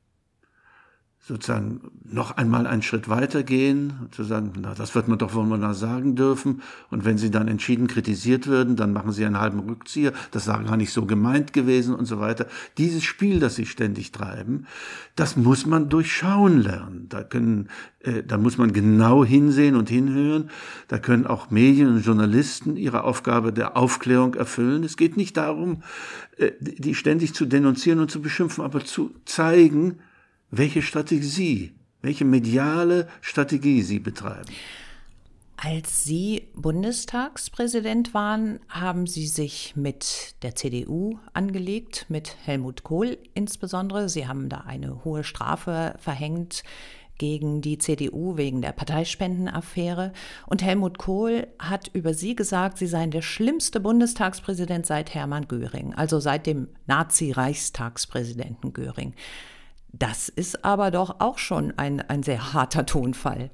sozusagen 1.27 1.81
noch 2.05 2.37
einmal 2.37 2.67
einen 2.67 2.83
Schritt 2.83 3.09
weitergehen, 3.09 4.09
zu 4.11 4.25
sagen, 4.25 4.53
na, 4.61 4.75
das 4.75 4.95
wird 4.95 5.09
man 5.09 5.17
doch 5.17 5.33
wohl 5.33 5.47
mal 5.47 5.73
sagen 5.73 6.17
dürfen. 6.17 6.61
Und 6.91 7.07
wenn 7.07 7.17
sie 7.17 7.31
dann 7.31 7.49
entschieden 7.49 7.87
kritisiert 7.87 8.47
würden, 8.47 8.77
dann 8.77 8.93
machen 8.93 9.11
sie 9.11 9.25
einen 9.25 9.41
halben 9.41 9.61
Rückzieher. 9.61 10.13
Das 10.33 10.49
war 10.49 10.63
gar 10.63 10.77
nicht 10.77 10.93
so 10.93 11.07
gemeint 11.07 11.55
gewesen 11.55 11.95
und 11.95 12.05
so 12.05 12.21
weiter. 12.21 12.47
Dieses 12.77 13.05
Spiel, 13.05 13.41
das 13.41 13.55
sie 13.55 13.65
ständig 13.65 14.13
treiben, 14.13 14.67
das 15.17 15.35
muss 15.35 15.65
man 15.65 15.89
durchschauen 15.89 16.61
lernen. 16.61 17.07
Da 17.09 17.23
können, 17.23 17.71
äh, 18.01 18.23
da 18.23 18.37
muss 18.37 18.59
man 18.59 18.75
genau 18.75 19.25
hinsehen 19.25 19.77
und 19.77 19.89
hinhören. 19.89 20.51
Da 20.89 20.99
können 20.99 21.27
auch 21.27 21.51
Medien 21.51 21.89
und 21.89 22.05
Journalisten 22.05 22.77
ihre 22.77 23.05
Aufgabe 23.05 23.51
der 23.51 23.79
Aufklärung 23.79 24.35
erfüllen. 24.35 24.85
Es 24.85 24.99
geht 24.99 25.17
nicht 25.17 25.39
darum, 25.39 25.85
äh, 26.37 26.51
die 26.61 26.95
ständig 26.95 27.33
zu 27.35 27.47
denunzieren 27.47 28.01
und 28.01 28.11
zu 28.11 28.21
beschimpfen, 28.21 28.63
aber 28.63 28.85
zu 28.85 29.15
zeigen, 29.25 30.01
welche 30.57 30.83
Strategie, 30.83 31.73
welche 32.03 32.25
mediale 32.25 33.09
Strategie 33.21 33.83
Sie 33.83 33.99
betreiben. 33.99 34.53
Als 35.57 36.05
Sie 36.05 36.49
Bundestagspräsident 36.55 38.13
waren, 38.13 38.61
haben 38.69 39.07
Sie 39.07 39.27
sich 39.27 39.75
mit 39.77 40.35
der 40.43 40.55
CDU 40.55 41.19
angelegt, 41.33 42.07
mit 42.09 42.37
Helmut 42.45 42.83
Kohl 42.83 43.19
insbesondere. 43.33 44.09
Sie 44.09 44.27
haben 44.27 44.49
da 44.49 44.59
eine 44.67 45.05
hohe 45.05 45.25
Strafe 45.25 45.95
verhängt 45.99 46.65
gegen 47.17 47.63
die 47.63 47.79
CDU 47.79 48.37
wegen 48.37 48.61
der 48.61 48.73
Parteispendenaffäre. 48.73 50.13
Und 50.47 50.63
Helmut 50.63 50.99
Kohl 50.99 51.47
hat 51.59 51.89
über 51.95 52.13
Sie 52.13 52.35
gesagt, 52.35 52.77
Sie 52.77 52.89
seien 52.89 53.11
der 53.11 53.23
schlimmste 53.23 53.81
Bundestagspräsident 53.81 54.85
seit 54.85 55.15
Hermann 55.15 55.49
Göring, 55.49 55.95
also 55.95 56.21
seit 56.21 56.47
dem 56.47 56.69
Nazi-Reichstagspräsidenten 56.87 58.73
Göring. 58.73 59.15
Das 59.97 60.29
ist 60.29 60.65
aber 60.65 60.91
doch 60.91 61.21
auch 61.21 61.39
schon 61.39 61.73
ein, 61.77 62.01
ein 62.01 62.25
sehr 62.25 62.53
harter 62.53 62.85
Tonfall. 62.85 63.51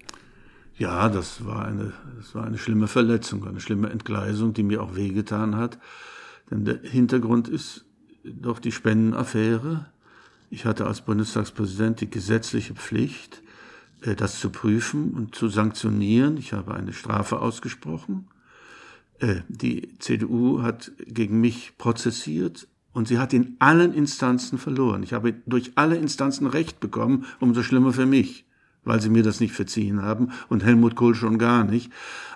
Ja, 0.78 1.10
das 1.10 1.44
war, 1.44 1.66
eine, 1.66 1.92
das 2.16 2.34
war 2.34 2.44
eine 2.46 2.56
schlimme 2.56 2.88
Verletzung, 2.88 3.46
eine 3.46 3.60
schlimme 3.60 3.90
Entgleisung, 3.90 4.54
die 4.54 4.62
mir 4.62 4.82
auch 4.82 4.96
wehgetan 4.96 5.56
hat. 5.56 5.78
Denn 6.50 6.64
der 6.64 6.78
Hintergrund 6.78 7.48
ist 7.48 7.84
doch 8.24 8.58
die 8.58 8.72
Spendenaffäre. 8.72 9.90
Ich 10.48 10.64
hatte 10.64 10.86
als 10.86 11.02
Bundestagspräsident 11.02 12.00
die 12.00 12.08
gesetzliche 12.08 12.74
Pflicht, 12.74 13.42
äh, 14.00 14.16
das 14.16 14.40
zu 14.40 14.48
prüfen 14.48 15.12
und 15.12 15.34
zu 15.34 15.48
sanktionieren. 15.48 16.38
Ich 16.38 16.54
habe 16.54 16.74
eine 16.74 16.94
Strafe 16.94 17.40
ausgesprochen. 17.40 18.28
Äh, 19.18 19.42
die 19.48 19.98
CDU 19.98 20.62
hat 20.62 20.90
gegen 21.06 21.38
mich 21.38 21.76
prozessiert, 21.76 22.66
und 22.92 23.08
sie 23.08 23.18
hat 23.18 23.32
in 23.32 23.56
allen 23.58 23.94
Instanzen 23.94 24.58
verloren. 24.58 25.02
Ich 25.02 25.12
habe 25.12 25.34
durch 25.46 25.72
alle 25.76 25.96
Instanzen 25.96 26.46
Recht 26.46 26.80
bekommen, 26.80 27.24
umso 27.38 27.62
schlimmer 27.62 27.92
für 27.92 28.06
mich, 28.06 28.44
weil 28.84 29.00
sie 29.00 29.10
mir 29.10 29.22
das 29.22 29.40
nicht 29.40 29.52
verziehen 29.52 30.02
haben 30.02 30.30
und 30.48 30.64
Helmut 30.64 30.96
Kohl 30.96 31.14
schon 31.14 31.38
gar 31.38 31.64
nicht. 31.64 31.92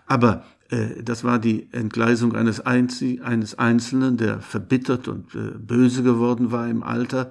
Aber 0.06 0.44
äh, 0.70 1.02
das 1.02 1.24
war 1.24 1.38
die 1.38 1.68
Entgleisung 1.72 2.34
eines, 2.34 2.60
Einzi 2.60 3.20
eines 3.22 3.58
Einzelnen, 3.58 4.16
der 4.16 4.40
verbittert 4.40 5.08
und 5.08 5.34
äh, 5.34 5.52
böse 5.58 6.02
geworden 6.02 6.52
war 6.52 6.68
im 6.68 6.82
Alter. 6.82 7.30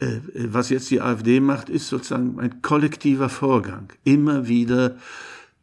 Äh, 0.00 0.18
was 0.34 0.70
jetzt 0.70 0.90
die 0.90 1.00
AfD 1.00 1.40
macht, 1.40 1.68
ist 1.68 1.88
sozusagen 1.88 2.38
ein 2.38 2.62
kollektiver 2.62 3.28
Vorgang. 3.28 3.92
Immer 4.04 4.48
wieder 4.48 4.96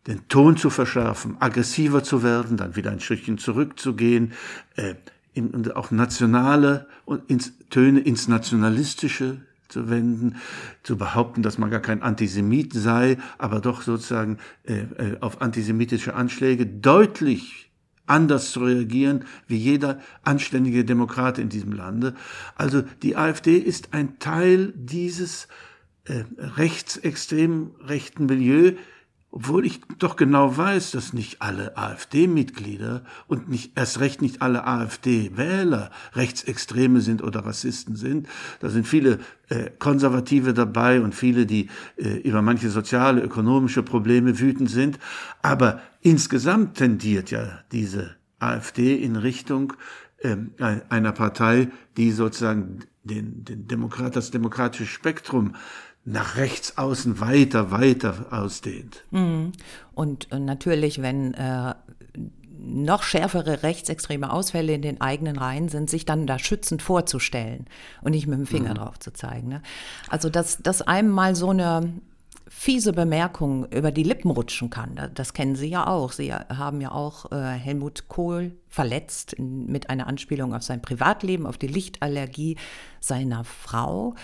den 0.08 0.28
Ton 0.28 0.58
zu 0.58 0.70
verschärfen, 0.70 1.38
aggressiver 1.40 2.04
zu 2.04 2.24
werden, 2.24 2.58
dann 2.58 2.76
wieder 2.76 2.92
ein 2.92 3.00
Stückchen 3.00 3.38
zurückzugehen, 3.38 4.34
äh, 4.76 4.96
in, 5.34 5.50
und 5.52 5.76
auch 5.76 5.92
nationale 5.92 6.88
und 7.06 7.30
ins, 7.30 7.54
Töne 7.70 8.00
ins 8.00 8.28
Nationalistische 8.28 9.42
zu 9.70 9.90
wenden, 9.90 10.36
zu 10.84 10.98
behaupten, 10.98 11.42
dass 11.42 11.58
man 11.58 11.72
gar 11.72 11.80
kein 11.80 12.04
Antisemit 12.04 12.74
sei, 12.74 13.18
aber 13.38 13.60
doch 13.60 13.82
sozusagen 13.82 14.38
äh, 14.64 14.82
äh, 14.82 15.18
auf 15.20 15.42
antisemitische 15.42 16.14
Anschläge 16.14 16.66
deutlich 16.66 17.72
anders 18.06 18.52
zu 18.52 18.62
reagieren 18.62 19.26
wie 19.48 19.58
jeder 19.58 20.00
anständige 20.24 20.86
Demokrat 20.86 21.40
in 21.40 21.50
diesem 21.50 21.72
Lande. 21.72 22.16
Also 22.56 22.84
die 23.02 23.16
AfD 23.16 23.58
ist 23.58 23.94
ein 23.94 24.20
Teil 24.20 24.74
dieses 24.76 25.48
äh, 26.06 26.24
rechtsextrem 26.38 27.72
rechten 27.80 28.26
Milieu, 28.26 28.74
obwohl 29.36 29.66
ich 29.66 29.82
doch 29.98 30.16
genau 30.16 30.56
weiß, 30.56 30.92
dass 30.92 31.12
nicht 31.12 31.42
alle 31.42 31.76
AfD-Mitglieder 31.76 33.04
und 33.26 33.50
nicht, 33.50 33.76
erst 33.76 34.00
recht 34.00 34.22
nicht 34.22 34.44
alle 34.44 34.68
AfD-Wähler 34.68 35.90
Rechtsextreme 36.14 37.02
sind 37.02 37.24
oder 37.24 37.44
Rassisten 37.44 37.96
sind. 37.96 38.28
Da 38.60 38.70
sind 38.70 38.88
viele 38.88 39.18
äh, 39.50 39.72
Konservative 39.80 40.54
dabei 40.54 41.02
und 41.02 41.16
viele, 41.16 41.48
die 41.48 41.70
äh, 41.98 42.10
über 42.20 42.44
manche 42.44 42.70
soziale, 42.70 43.22
ökonomische 43.22 43.82
Probleme 43.82 44.40
wütend 44.40 44.70
sind. 44.70 45.00
Aber 45.42 45.82
insgesamt 46.02 46.78
tendiert 46.78 47.32
ja 47.32 47.60
diese 47.72 48.16
AfD 48.38 48.96
in 48.96 49.16
Richtung 49.16 49.74
äh, 50.20 50.36
einer 50.90 51.12
Partei, 51.12 51.70
die 51.98 52.12
sozusagen 52.12 52.82
den, 53.04 53.44
den 53.44 53.68
Demokrat, 53.68 54.16
das 54.16 54.30
demokratische 54.30 54.86
Spektrum 54.86 55.56
nach 56.06 56.36
rechts 56.36 56.78
außen 56.78 57.20
weiter, 57.20 57.72
weiter 57.72 58.28
ausdehnt. 58.32 59.04
Mhm. 59.12 59.54
Und 59.94 60.32
äh, 60.32 60.40
natürlich, 60.40 61.02
wenn 61.02 61.34
äh, 61.34 61.74
noch 62.66 63.04
schärfere 63.04 63.64
rechtsextreme 63.64 64.32
Ausfälle 64.32 64.74
in 64.74 64.82
den 64.82 65.02
eigenen 65.02 65.38
Reihen 65.38 65.70
sind, 65.70 65.90
sich 65.90 66.06
dann 66.06 66.28
da 66.28 66.40
schützend 66.40 66.82
vorzustellen 66.82 67.66
und 68.02 68.12
nicht 68.12 68.28
mit 68.28 68.40
dem 68.40 68.48
Finger 68.48 68.72
mhm. 68.72 68.78
drauf 68.78 69.00
zu 69.00 69.12
zeigen. 69.12 69.50
Ne? 69.50 69.62
Also, 70.10 70.30
dass, 70.30 70.58
dass 70.58 70.82
einem 70.82 71.10
mal 71.10 71.36
so 71.36 71.50
eine 71.50 71.94
fiese 72.48 72.94
Bemerkung 72.94 73.66
über 73.72 73.92
die 73.92 74.04
Lippen 74.04 74.30
rutschen 74.30 74.70
kann. 74.70 75.10
Das 75.16 75.34
kennen 75.34 75.56
Sie 75.56 75.70
ja 75.70 75.88
auch. 75.88 76.12
Sie 76.12 76.34
haben 76.34 76.82
ja 76.82 76.92
auch 76.92 77.32
äh, 77.32 77.36
Helmut 77.36 78.08
Kohl 78.10 78.54
verletzt 78.70 79.36
mit 79.40 79.90
einer 79.90 80.08
Anspielung 80.08 80.54
auf 80.54 80.62
sein 80.62 80.82
Privatleben, 80.82 81.48
auf 81.48 81.58
die 81.58 81.68
Lichtallergie 81.68 82.58
seiner 83.00 83.44
Frau. 83.44 84.16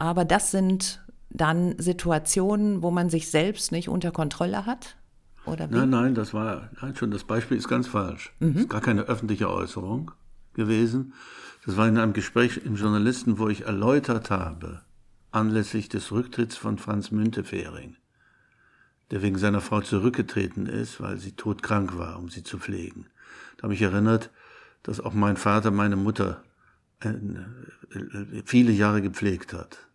Aber 0.00 0.24
das 0.24 0.50
sind 0.50 1.04
dann 1.28 1.78
Situationen, 1.78 2.82
wo 2.82 2.90
man 2.90 3.10
sich 3.10 3.30
selbst 3.30 3.70
nicht 3.70 3.90
unter 3.90 4.10
Kontrolle 4.12 4.64
hat? 4.64 4.96
Oder 5.44 5.70
wie? 5.70 5.74
Nein, 5.74 5.90
nein, 5.90 6.14
das 6.14 6.32
war 6.32 6.70
nein, 6.80 6.96
schon, 6.96 7.10
das 7.10 7.24
Beispiel 7.24 7.58
ist 7.58 7.68
ganz 7.68 7.86
falsch. 7.86 8.32
Mhm. 8.40 8.54
Das 8.54 8.62
ist 8.62 8.70
gar 8.70 8.80
keine 8.80 9.02
öffentliche 9.02 9.50
Äußerung 9.50 10.10
gewesen. 10.54 11.12
Das 11.66 11.76
war 11.76 11.86
in 11.86 11.98
einem 11.98 12.14
Gespräch 12.14 12.62
im 12.64 12.76
Journalisten, 12.76 13.38
wo 13.38 13.48
ich 13.48 13.66
erläutert 13.66 14.30
habe, 14.30 14.80
anlässlich 15.32 15.90
des 15.90 16.10
Rücktritts 16.12 16.56
von 16.56 16.78
Franz 16.78 17.10
Müntefering, 17.10 17.96
der 19.10 19.20
wegen 19.20 19.36
seiner 19.36 19.60
Frau 19.60 19.82
zurückgetreten 19.82 20.64
ist, 20.64 21.02
weil 21.02 21.18
sie 21.18 21.32
todkrank 21.32 21.98
war, 21.98 22.18
um 22.18 22.30
sie 22.30 22.42
zu 22.42 22.58
pflegen. 22.58 23.04
Da 23.58 23.64
habe 23.64 23.74
ich 23.74 23.82
erinnert, 23.82 24.30
dass 24.82 24.98
auch 24.98 25.12
mein 25.12 25.36
Vater 25.36 25.70
meine 25.70 25.96
Mutter 25.96 26.42
äh, 27.00 27.10
äh, 27.10 28.42
viele 28.46 28.72
Jahre 28.72 29.02
gepflegt 29.02 29.52
hat. 29.52 29.89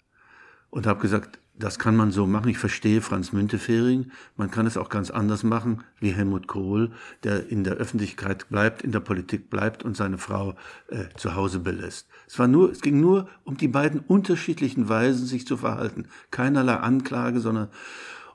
Und 0.69 0.87
habe 0.87 0.99
gesagt, 0.99 1.39
das 1.57 1.79
kann 1.79 1.95
man 1.95 2.11
so 2.11 2.27
machen. 2.27 2.49
Ich 2.49 2.57
verstehe 2.57 3.01
Franz 3.01 3.31
Müntefering. 3.31 4.11
Man 4.35 4.51
kann 4.51 4.67
es 4.67 4.75
auch 4.75 4.89
ganz 4.89 5.09
anders 5.09 5.43
machen, 5.43 5.83
wie 5.99 6.11
Helmut 6.11 6.47
Kohl, 6.47 6.91
der 7.23 7.49
in 7.49 7.63
der 7.63 7.75
Öffentlichkeit 7.75 8.49
bleibt, 8.49 8.81
in 8.81 8.91
der 8.91 8.99
Politik 8.99 9.49
bleibt 9.49 9.83
und 9.83 9.95
seine 9.95 10.17
Frau 10.17 10.55
äh, 10.89 11.05
zu 11.15 11.35
Hause 11.35 11.59
belässt. 11.59 12.07
Es 12.27 12.37
war 12.39 12.47
nur, 12.47 12.71
es 12.71 12.81
ging 12.81 12.99
nur 12.99 13.29
um 13.45 13.55
die 13.55 13.69
beiden 13.69 14.01
unterschiedlichen 14.01 14.89
Weisen, 14.89 15.25
sich 15.25 15.47
zu 15.47 15.55
verhalten. 15.55 16.07
Keinerlei 16.29 16.75
Anklage, 16.75 17.39
sondern 17.39 17.69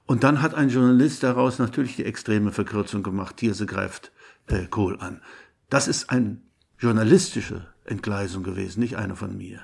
und 0.06 0.24
dann 0.24 0.42
hat 0.42 0.54
ein 0.54 0.70
Journalist 0.70 1.22
daraus 1.22 1.58
natürlich 1.58 1.96
die 1.96 2.04
extreme 2.04 2.52
Verkürzung 2.52 3.02
gemacht. 3.02 3.36
Thierse 3.36 3.66
greift 3.66 4.12
äh, 4.46 4.66
Kohl 4.66 4.98
an. 4.98 5.20
Das 5.68 5.86
ist 5.88 6.10
eine 6.10 6.38
journalistische 6.78 7.68
Entgleisung 7.84 8.42
gewesen, 8.42 8.80
nicht 8.80 8.96
eine 8.96 9.14
von 9.14 9.36
mir. 9.36 9.60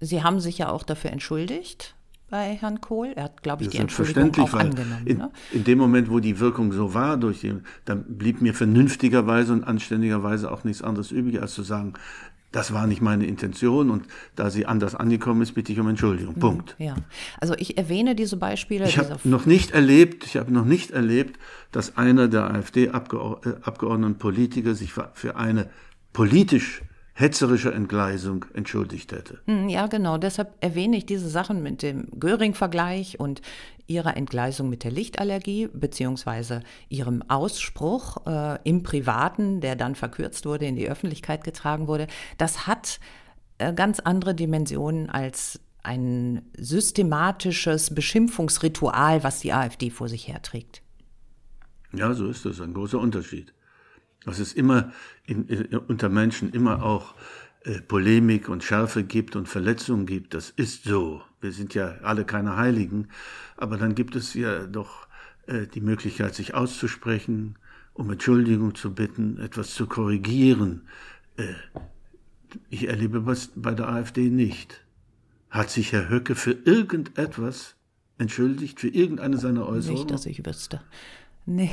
Sie 0.00 0.22
haben 0.22 0.40
sich 0.40 0.58
ja 0.58 0.70
auch 0.70 0.82
dafür 0.82 1.10
entschuldigt 1.12 1.95
bei 2.28 2.54
Herrn 2.54 2.80
Kohl. 2.80 3.12
Er 3.14 3.24
hat, 3.24 3.42
glaube 3.42 3.62
ich, 3.62 3.70
die 3.70 3.78
Entschuldigung 3.78 4.34
auch 4.38 4.54
angenommen. 4.54 5.06
In, 5.06 5.18
ne? 5.18 5.30
in, 5.52 5.64
dem 5.64 5.78
Moment, 5.78 6.10
wo 6.10 6.20
die 6.20 6.40
Wirkung 6.40 6.72
so 6.72 6.94
war, 6.94 7.16
durch 7.16 7.40
die, 7.40 7.54
dann 7.84 8.04
blieb 8.18 8.40
mir 8.40 8.54
vernünftigerweise 8.54 9.52
und 9.52 9.64
anständigerweise 9.64 10.50
auch 10.50 10.64
nichts 10.64 10.82
anderes 10.82 11.10
übrig, 11.12 11.40
als 11.40 11.54
zu 11.54 11.62
sagen, 11.62 11.94
das 12.52 12.72
war 12.72 12.86
nicht 12.86 13.02
meine 13.02 13.26
Intention 13.26 13.90
und 13.90 14.06
da 14.34 14.50
sie 14.50 14.66
anders 14.66 14.94
angekommen 14.94 15.42
ist, 15.42 15.52
bitte 15.52 15.72
ich 15.72 15.80
um 15.80 15.88
Entschuldigung. 15.88 16.36
Mhm, 16.36 16.40
Punkt. 16.40 16.76
Ja, 16.78 16.96
also 17.40 17.54
ich 17.58 17.76
erwähne 17.76 18.14
diese 18.14 18.36
Beispiele. 18.36 18.86
Ich 18.86 18.98
habe 18.98 19.18
noch 19.24 19.46
nicht 19.46 19.72
erlebt, 19.72 20.24
ich 20.24 20.36
habe 20.36 20.52
noch 20.52 20.64
nicht 20.64 20.90
erlebt, 20.90 21.38
dass 21.70 21.96
einer 21.98 22.28
der 22.28 22.50
AfD-Abgeordneten 22.50 24.12
äh, 24.12 24.18
Politiker 24.18 24.74
sich 24.74 24.92
für 24.92 25.36
eine 25.36 25.68
politisch 26.12 26.82
hetzerischer 27.18 27.72
Entgleisung 27.72 28.44
entschuldigt 28.52 29.10
hätte. 29.10 29.40
Hm, 29.46 29.70
ja, 29.70 29.86
genau. 29.86 30.18
Deshalb 30.18 30.54
erwähne 30.60 30.98
ich 30.98 31.06
diese 31.06 31.30
Sachen 31.30 31.62
mit 31.62 31.80
dem 31.80 32.08
Göring-Vergleich 32.20 33.18
und 33.18 33.40
ihrer 33.86 34.18
Entgleisung 34.18 34.68
mit 34.68 34.84
der 34.84 34.90
Lichtallergie, 34.90 35.70
beziehungsweise 35.72 36.60
ihrem 36.90 37.22
Ausspruch 37.22 38.26
äh, 38.26 38.58
im 38.64 38.82
Privaten, 38.82 39.62
der 39.62 39.76
dann 39.76 39.94
verkürzt 39.94 40.44
wurde, 40.44 40.66
in 40.66 40.76
die 40.76 40.90
Öffentlichkeit 40.90 41.42
getragen 41.42 41.88
wurde. 41.88 42.06
Das 42.36 42.66
hat 42.66 43.00
äh, 43.56 43.72
ganz 43.72 43.98
andere 44.00 44.34
Dimensionen 44.34 45.08
als 45.08 45.58
ein 45.82 46.44
systematisches 46.58 47.94
Beschimpfungsritual, 47.94 49.24
was 49.24 49.40
die 49.40 49.54
AfD 49.54 49.88
vor 49.88 50.10
sich 50.10 50.28
herträgt. 50.28 50.82
Ja, 51.94 52.12
so 52.12 52.28
ist 52.28 52.44
das, 52.44 52.60
ein 52.60 52.74
großer 52.74 52.98
Unterschied 52.98 53.55
dass 54.26 54.40
es 54.40 54.52
immer 54.52 54.92
in, 55.24 55.46
in, 55.46 55.78
unter 55.78 56.10
Menschen 56.10 56.52
immer 56.52 56.82
auch 56.82 57.14
äh, 57.64 57.80
Polemik 57.80 58.48
und 58.48 58.62
Schärfe 58.62 59.04
gibt 59.04 59.36
und 59.36 59.48
Verletzungen 59.48 60.04
gibt. 60.04 60.34
Das 60.34 60.50
ist 60.50 60.84
so. 60.84 61.22
Wir 61.40 61.52
sind 61.52 61.74
ja 61.74 61.96
alle 62.02 62.24
keine 62.24 62.56
Heiligen, 62.56 63.08
aber 63.56 63.78
dann 63.78 63.94
gibt 63.94 64.16
es 64.16 64.34
ja 64.34 64.66
doch 64.66 65.06
äh, 65.46 65.66
die 65.66 65.80
Möglichkeit, 65.80 66.34
sich 66.34 66.54
auszusprechen, 66.54 67.56
um 67.94 68.10
Entschuldigung 68.10 68.74
zu 68.74 68.94
bitten, 68.94 69.38
etwas 69.38 69.74
zu 69.74 69.86
korrigieren. 69.86 70.82
Äh, 71.36 71.54
ich 72.68 72.88
erlebe 72.88 73.26
was 73.26 73.52
bei 73.54 73.74
der 73.74 73.88
AfD 73.88 74.28
nicht. 74.28 74.84
Hat 75.50 75.70
sich 75.70 75.92
Herr 75.92 76.08
Höcke 76.08 76.34
für 76.34 76.52
irgendetwas 76.52 77.76
entschuldigt, 78.18 78.80
für 78.80 78.88
irgendeine 78.88 79.38
seiner 79.38 79.68
Äußerungen? 79.68 80.02
Nicht, 80.02 80.10
dass 80.10 80.26
ich 80.26 80.44
wüsste. 80.44 80.80
Nee. 81.46 81.70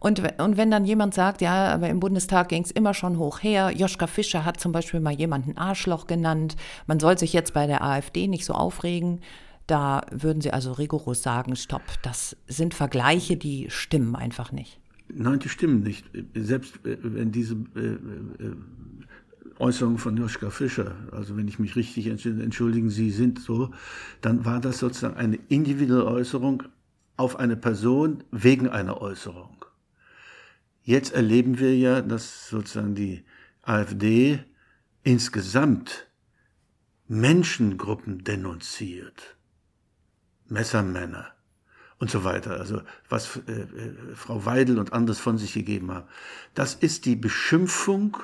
Und, 0.00 0.22
und 0.40 0.56
wenn 0.56 0.70
dann 0.70 0.86
jemand 0.86 1.12
sagt, 1.12 1.42
ja, 1.42 1.72
aber 1.74 1.90
im 1.90 2.00
Bundestag 2.00 2.48
ging 2.48 2.64
es 2.64 2.70
immer 2.70 2.94
schon 2.94 3.18
hoch 3.18 3.42
her, 3.42 3.70
Joschka 3.70 4.06
Fischer 4.06 4.46
hat 4.46 4.58
zum 4.58 4.72
Beispiel 4.72 5.00
mal 5.00 5.12
jemanden 5.12 5.58
Arschloch 5.58 6.06
genannt, 6.06 6.56
man 6.86 6.98
soll 6.98 7.18
sich 7.18 7.34
jetzt 7.34 7.52
bei 7.52 7.66
der 7.66 7.84
AfD 7.84 8.28
nicht 8.28 8.46
so 8.46 8.54
aufregen, 8.54 9.20
da 9.66 10.02
würden 10.10 10.40
Sie 10.40 10.52
also 10.52 10.72
rigoros 10.72 11.22
sagen, 11.22 11.54
stopp, 11.54 11.82
das 12.02 12.36
sind 12.46 12.72
Vergleiche, 12.72 13.36
die 13.36 13.66
stimmen 13.68 14.16
einfach 14.16 14.52
nicht. 14.52 14.80
Nein, 15.08 15.38
die 15.38 15.50
stimmen 15.50 15.82
nicht. 15.82 16.06
Selbst 16.34 16.84
äh, 16.86 16.96
wenn 17.02 17.30
diese 17.30 17.56
äh, 17.76 17.80
äh, 17.80 18.56
Äußerung 19.58 19.98
von 19.98 20.16
Joschka 20.16 20.48
Fischer, 20.48 20.96
also 21.12 21.36
wenn 21.36 21.46
ich 21.46 21.58
mich 21.58 21.76
richtig 21.76 22.06
entschuldigen, 22.06 22.90
Sie 22.90 23.10
sind 23.10 23.38
so, 23.38 23.70
dann 24.20 24.44
war 24.44 24.60
das 24.60 24.78
sozusagen 24.78 25.16
eine 25.16 25.38
individuelle 25.48 26.06
Äußerung 26.06 26.64
auf 27.16 27.36
eine 27.36 27.56
Person 27.56 28.24
wegen 28.30 28.68
einer 28.68 29.00
Äußerung. 29.00 29.64
Jetzt 30.82 31.14
erleben 31.14 31.58
wir 31.58 31.76
ja, 31.76 32.02
dass 32.02 32.48
sozusagen 32.48 32.94
die 32.94 33.24
AfD 33.62 34.44
insgesamt 35.02 36.08
Menschengruppen 37.06 38.24
denunziert. 38.24 39.36
Messermänner 40.46 41.32
und 41.98 42.10
so 42.10 42.24
weiter. 42.24 42.58
Also 42.58 42.82
was 43.08 43.40
äh, 43.46 43.52
äh, 43.52 44.14
Frau 44.14 44.44
Weidel 44.44 44.78
und 44.78 44.92
anderes 44.92 45.20
von 45.20 45.38
sich 45.38 45.54
gegeben 45.54 45.90
haben. 45.90 46.06
Das 46.54 46.74
ist 46.74 47.06
die 47.06 47.16
Beschimpfung, 47.16 48.18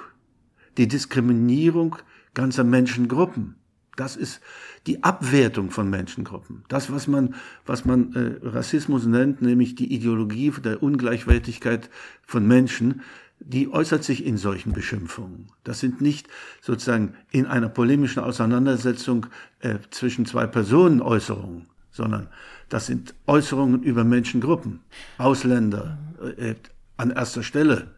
die 0.76 0.88
Diskriminierung 0.88 1.96
ganzer 2.34 2.64
Menschengruppen. 2.64 3.56
Das 3.96 4.16
ist 4.16 4.40
die 4.86 5.02
Abwertung 5.02 5.70
von 5.70 5.90
Menschengruppen. 5.90 6.64
Das, 6.68 6.90
was 6.90 7.06
man, 7.06 7.34
was 7.66 7.84
man 7.84 8.14
äh, 8.14 8.46
Rassismus 8.46 9.04
nennt, 9.06 9.42
nämlich 9.42 9.74
die 9.74 9.92
Ideologie 9.92 10.52
der 10.64 10.82
Ungleichwertigkeit 10.82 11.90
von 12.26 12.46
Menschen, 12.46 13.02
die 13.40 13.72
äußert 13.72 14.04
sich 14.04 14.24
in 14.24 14.36
solchen 14.36 14.72
Beschimpfungen. 14.72 15.48
Das 15.64 15.80
sind 15.80 16.00
nicht 16.00 16.28
sozusagen 16.60 17.14
in 17.30 17.46
einer 17.46 17.68
polemischen 17.68 18.22
Auseinandersetzung 18.22 19.26
äh, 19.60 19.76
zwischen 19.90 20.26
zwei 20.26 20.46
Personen 20.46 21.00
Äußerungen, 21.00 21.66
sondern 21.90 22.28
das 22.68 22.86
sind 22.86 23.14
Äußerungen 23.26 23.82
über 23.82 24.04
Menschengruppen, 24.04 24.80
Ausländer 25.18 25.98
äh, 26.36 26.54
an 26.96 27.10
erster 27.10 27.42
Stelle. 27.42 27.88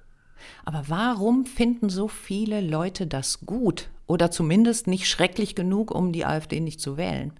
Aber 0.64 0.84
warum 0.88 1.46
finden 1.46 1.88
so 1.88 2.08
viele 2.08 2.60
Leute 2.60 3.06
das 3.06 3.40
gut 3.46 3.90
oder 4.06 4.30
zumindest 4.30 4.86
nicht 4.86 5.08
schrecklich 5.08 5.54
genug, 5.54 5.90
um 5.90 6.12
die 6.12 6.24
AfD 6.24 6.60
nicht 6.60 6.80
zu 6.80 6.96
wählen? 6.96 7.32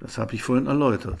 Das 0.00 0.18
habe 0.18 0.34
ich 0.34 0.42
vorhin 0.42 0.66
erläutert. 0.66 1.20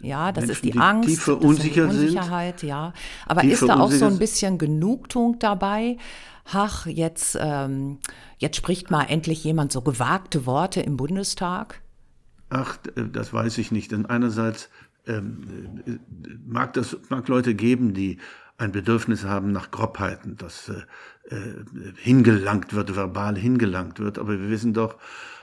Ja, 0.00 0.32
das 0.32 0.46
Menschen, 0.46 0.52
ist 0.52 0.64
die, 0.64 0.70
die 0.70 0.78
Angst, 0.78 1.26
die 1.26 1.30
Unsicherheit, 1.32 2.60
sind, 2.60 2.68
ja. 2.68 2.94
Aber 3.26 3.44
ist 3.44 3.62
da 3.62 3.78
auch 3.78 3.92
so 3.92 4.06
ein 4.06 4.18
bisschen 4.18 4.56
Genugtuung 4.56 5.38
dabei? 5.38 5.98
Ach, 6.50 6.86
jetzt, 6.86 7.36
ähm, 7.40 7.98
jetzt 8.38 8.56
spricht 8.56 8.90
mal 8.90 9.04
endlich 9.04 9.44
jemand 9.44 9.70
so 9.72 9.82
gewagte 9.82 10.46
Worte 10.46 10.80
im 10.80 10.96
Bundestag? 10.96 11.82
Ach, 12.48 12.78
das 13.12 13.32
weiß 13.32 13.58
ich 13.58 13.70
nicht. 13.70 13.92
Denn 13.92 14.06
einerseits 14.06 14.70
ähm, 15.06 15.82
äh, 15.86 15.98
mag 16.46 16.72
das 16.72 16.96
mag 17.08 17.28
Leute 17.28 17.54
geben, 17.54 17.94
die 17.94 18.18
ein 18.60 18.72
Bedürfnis 18.72 19.24
haben 19.24 19.52
nach 19.52 19.70
Grobheiten, 19.70 20.36
dass 20.36 20.68
äh, 20.68 21.34
äh, 21.34 21.54
hingelangt 21.96 22.74
wird, 22.74 22.94
verbal 22.94 23.36
hingelangt 23.36 23.98
wird. 23.98 24.18
Aber 24.18 24.38
wir 24.38 24.50
wissen 24.50 24.74
doch, 24.74 24.96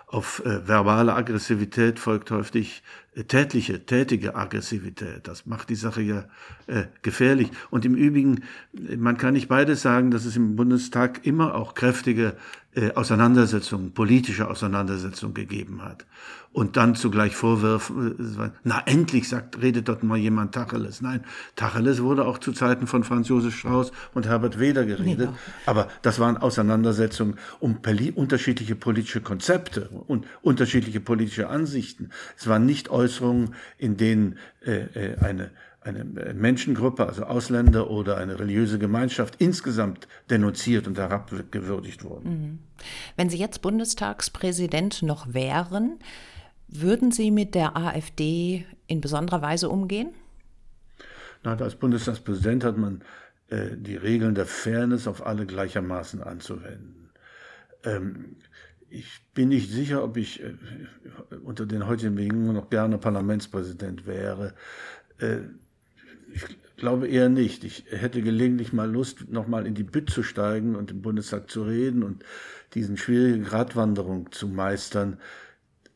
auf 0.05 0.43
äh, 0.45 0.67
verbale 0.67 1.13
Aggressivität 1.15 1.99
folgt 1.99 2.31
häufig 2.31 2.83
tätliche, 3.25 3.85
tätige 3.85 4.35
Aggressivität. 4.35 5.27
Das 5.27 5.45
macht 5.45 5.69
die 5.69 5.75
Sache 5.75 6.01
ja 6.01 6.25
äh, 6.67 6.83
gefährlich. 7.01 7.49
Und 7.69 7.85
im 7.85 7.95
Übrigen, 7.95 8.43
man 8.97 9.17
kann 9.17 9.33
nicht 9.33 9.47
beides 9.47 9.81
sagen, 9.81 10.11
dass 10.11 10.25
es 10.25 10.35
im 10.35 10.55
Bundestag 10.55 11.25
immer 11.25 11.55
auch 11.55 11.73
kräftige 11.73 12.35
äh, 12.77 12.93
Auseinandersetzungen, 12.93 13.91
politische 13.91 14.47
Auseinandersetzungen 14.47 15.33
gegeben 15.33 15.83
hat. 15.83 16.05
Und 16.53 16.77
dann 16.77 16.95
zugleich 16.95 17.35
vorwerfen, 17.35 18.37
äh, 18.39 18.49
na 18.63 18.83
endlich 18.85 19.27
sagt, 19.27 19.61
redet 19.61 19.89
dort 19.89 20.03
mal 20.03 20.17
jemand 20.17 20.53
Tacheles. 20.53 21.01
Nein, 21.01 21.23
Tacheles 21.55 22.03
wurde 22.03 22.25
auch 22.25 22.37
zu 22.37 22.51
Zeiten 22.51 22.85
von 22.85 23.03
Franz 23.03 23.29
Josef 23.29 23.57
Strauß 23.57 23.91
und 24.13 24.27
Herbert 24.27 24.59
Weder 24.59 24.85
geredet. 24.85 25.29
Ja. 25.31 25.37
Aber 25.65 25.87
das 26.03 26.19
waren 26.19 26.37
Auseinandersetzungen 26.37 27.35
um 27.59 27.79
unterschiedliche 28.13 28.75
politische 28.75 29.21
Konzepte 29.21 29.89
und 30.07 30.27
unterschiedliche 30.43 30.99
politische 30.99 31.49
Ansichten. 31.49 32.09
Es 32.37 32.47
waren 32.47 32.65
nicht 32.67 32.89
Äußerungen, 33.07 33.55
in 33.77 33.97
denen 33.97 34.37
äh, 34.65 35.11
äh 35.11 35.17
eine 35.19 35.51
eine 35.81 36.03
Menschengruppe, 36.33 37.05
also 37.05 37.23
Ausländer 37.23 37.89
oder 37.89 38.17
eine 38.17 38.37
religiöse 38.37 38.77
Gemeinschaft 38.77 39.35
insgesamt 39.39 40.09
denunziert 40.29 40.85
und 40.85 40.97
herabgewürdigt 40.97 42.03
wurden. 42.03 42.29
Mhm. 42.29 42.59
Wenn 43.15 43.29
Sie 43.29 43.37
jetzt 43.37 43.61
Bundestagspräsident 43.61 45.01
noch 45.01 45.33
wären, 45.33 45.99
würden 46.67 47.13
Sie 47.13 47.31
mit 47.31 47.55
der 47.55 47.77
AfD 47.77 48.65
in 48.87 48.99
besonderer 48.99 49.41
Weise 49.41 49.69
umgehen? 49.69 50.09
Na, 51.43 51.55
als 51.55 51.75
Bundestagspräsident 51.75 52.65
hat 52.65 52.77
man 52.77 53.01
äh, 53.47 53.77
die 53.77 53.95
Regeln 53.95 54.35
der 54.35 54.45
Fairness 54.45 55.07
auf 55.07 55.25
alle 55.25 55.45
gleichermaßen 55.45 56.21
anzuwenden. 56.21 57.11
Ähm, 57.85 58.35
ich 58.89 59.21
bin 59.33 59.49
nicht 59.49 59.69
sicher, 59.71 60.03
ob 60.03 60.17
ich 60.17 60.41
äh, 60.41 60.53
unter 61.43 61.65
den 61.65 61.87
heutigen 61.87 62.15
Bedingungen 62.15 62.53
noch 62.53 62.69
gerne 62.69 62.97
Parlamentspräsident 62.97 64.05
wäre. 64.05 64.53
Äh, 65.19 65.39
ich 66.33 66.43
glaube 66.77 67.07
eher 67.07 67.29
nicht. 67.29 67.63
Ich 67.63 67.85
hätte 67.89 68.21
gelegentlich 68.21 68.73
mal 68.73 68.89
Lust, 68.89 69.29
nochmal 69.29 69.65
in 69.65 69.75
die 69.75 69.83
Bütt 69.83 70.09
zu 70.09 70.23
steigen 70.23 70.75
und 70.75 70.91
im 70.91 71.01
Bundestag 71.01 71.49
zu 71.49 71.63
reden 71.63 72.03
und 72.03 72.23
diesen 72.73 72.97
schwierigen 72.97 73.43
Gratwanderung 73.43 74.31
zu 74.31 74.47
meistern, 74.47 75.17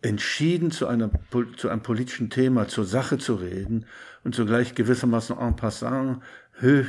entschieden 0.02 0.72
zu, 0.72 0.88
einer, 0.88 1.12
zu 1.58 1.70
einem 1.70 1.84
politischen 1.84 2.30
Thema, 2.30 2.68
zur 2.68 2.86
Sache 2.86 3.20
zu 3.20 3.36
reden 3.36 3.86
und 4.24 4.34
zugleich 4.34 4.74
gewissermaßen 4.74 5.38
en 5.38 5.56
passant 5.56 6.22
höch, 6.62 6.88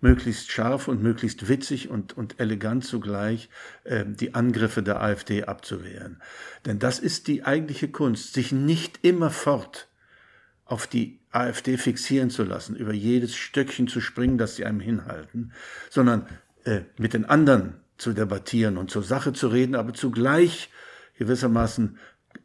möglichst 0.00 0.50
scharf 0.50 0.88
und 0.88 1.02
möglichst 1.02 1.48
witzig 1.48 1.88
und, 1.88 2.16
und 2.16 2.40
elegant 2.40 2.84
zugleich 2.84 3.48
äh, 3.84 4.04
die 4.06 4.34
Angriffe 4.34 4.82
der 4.82 5.00
AfD 5.02 5.44
abzuwehren. 5.44 6.20
Denn 6.66 6.78
das 6.78 6.98
ist 6.98 7.26
die 7.26 7.44
eigentliche 7.44 7.88
Kunst, 7.88 8.34
sich 8.34 8.52
nicht 8.52 9.00
immerfort 9.02 9.88
auf 10.64 10.86
die 10.86 11.20
AfD 11.30 11.76
fixieren 11.76 12.30
zu 12.30 12.44
lassen, 12.44 12.76
über 12.76 12.92
jedes 12.92 13.34
Stöckchen 13.34 13.88
zu 13.88 14.00
springen, 14.00 14.38
das 14.38 14.56
sie 14.56 14.64
einem 14.64 14.80
hinhalten, 14.80 15.52
sondern 15.90 16.26
äh, 16.64 16.82
mit 16.96 17.12
den 17.12 17.24
anderen 17.24 17.80
zu 17.98 18.12
debattieren 18.12 18.76
und 18.76 18.90
zur 18.90 19.02
Sache 19.02 19.32
zu 19.32 19.48
reden, 19.48 19.74
aber 19.74 19.94
zugleich 19.94 20.70
gewissermaßen 21.16 21.98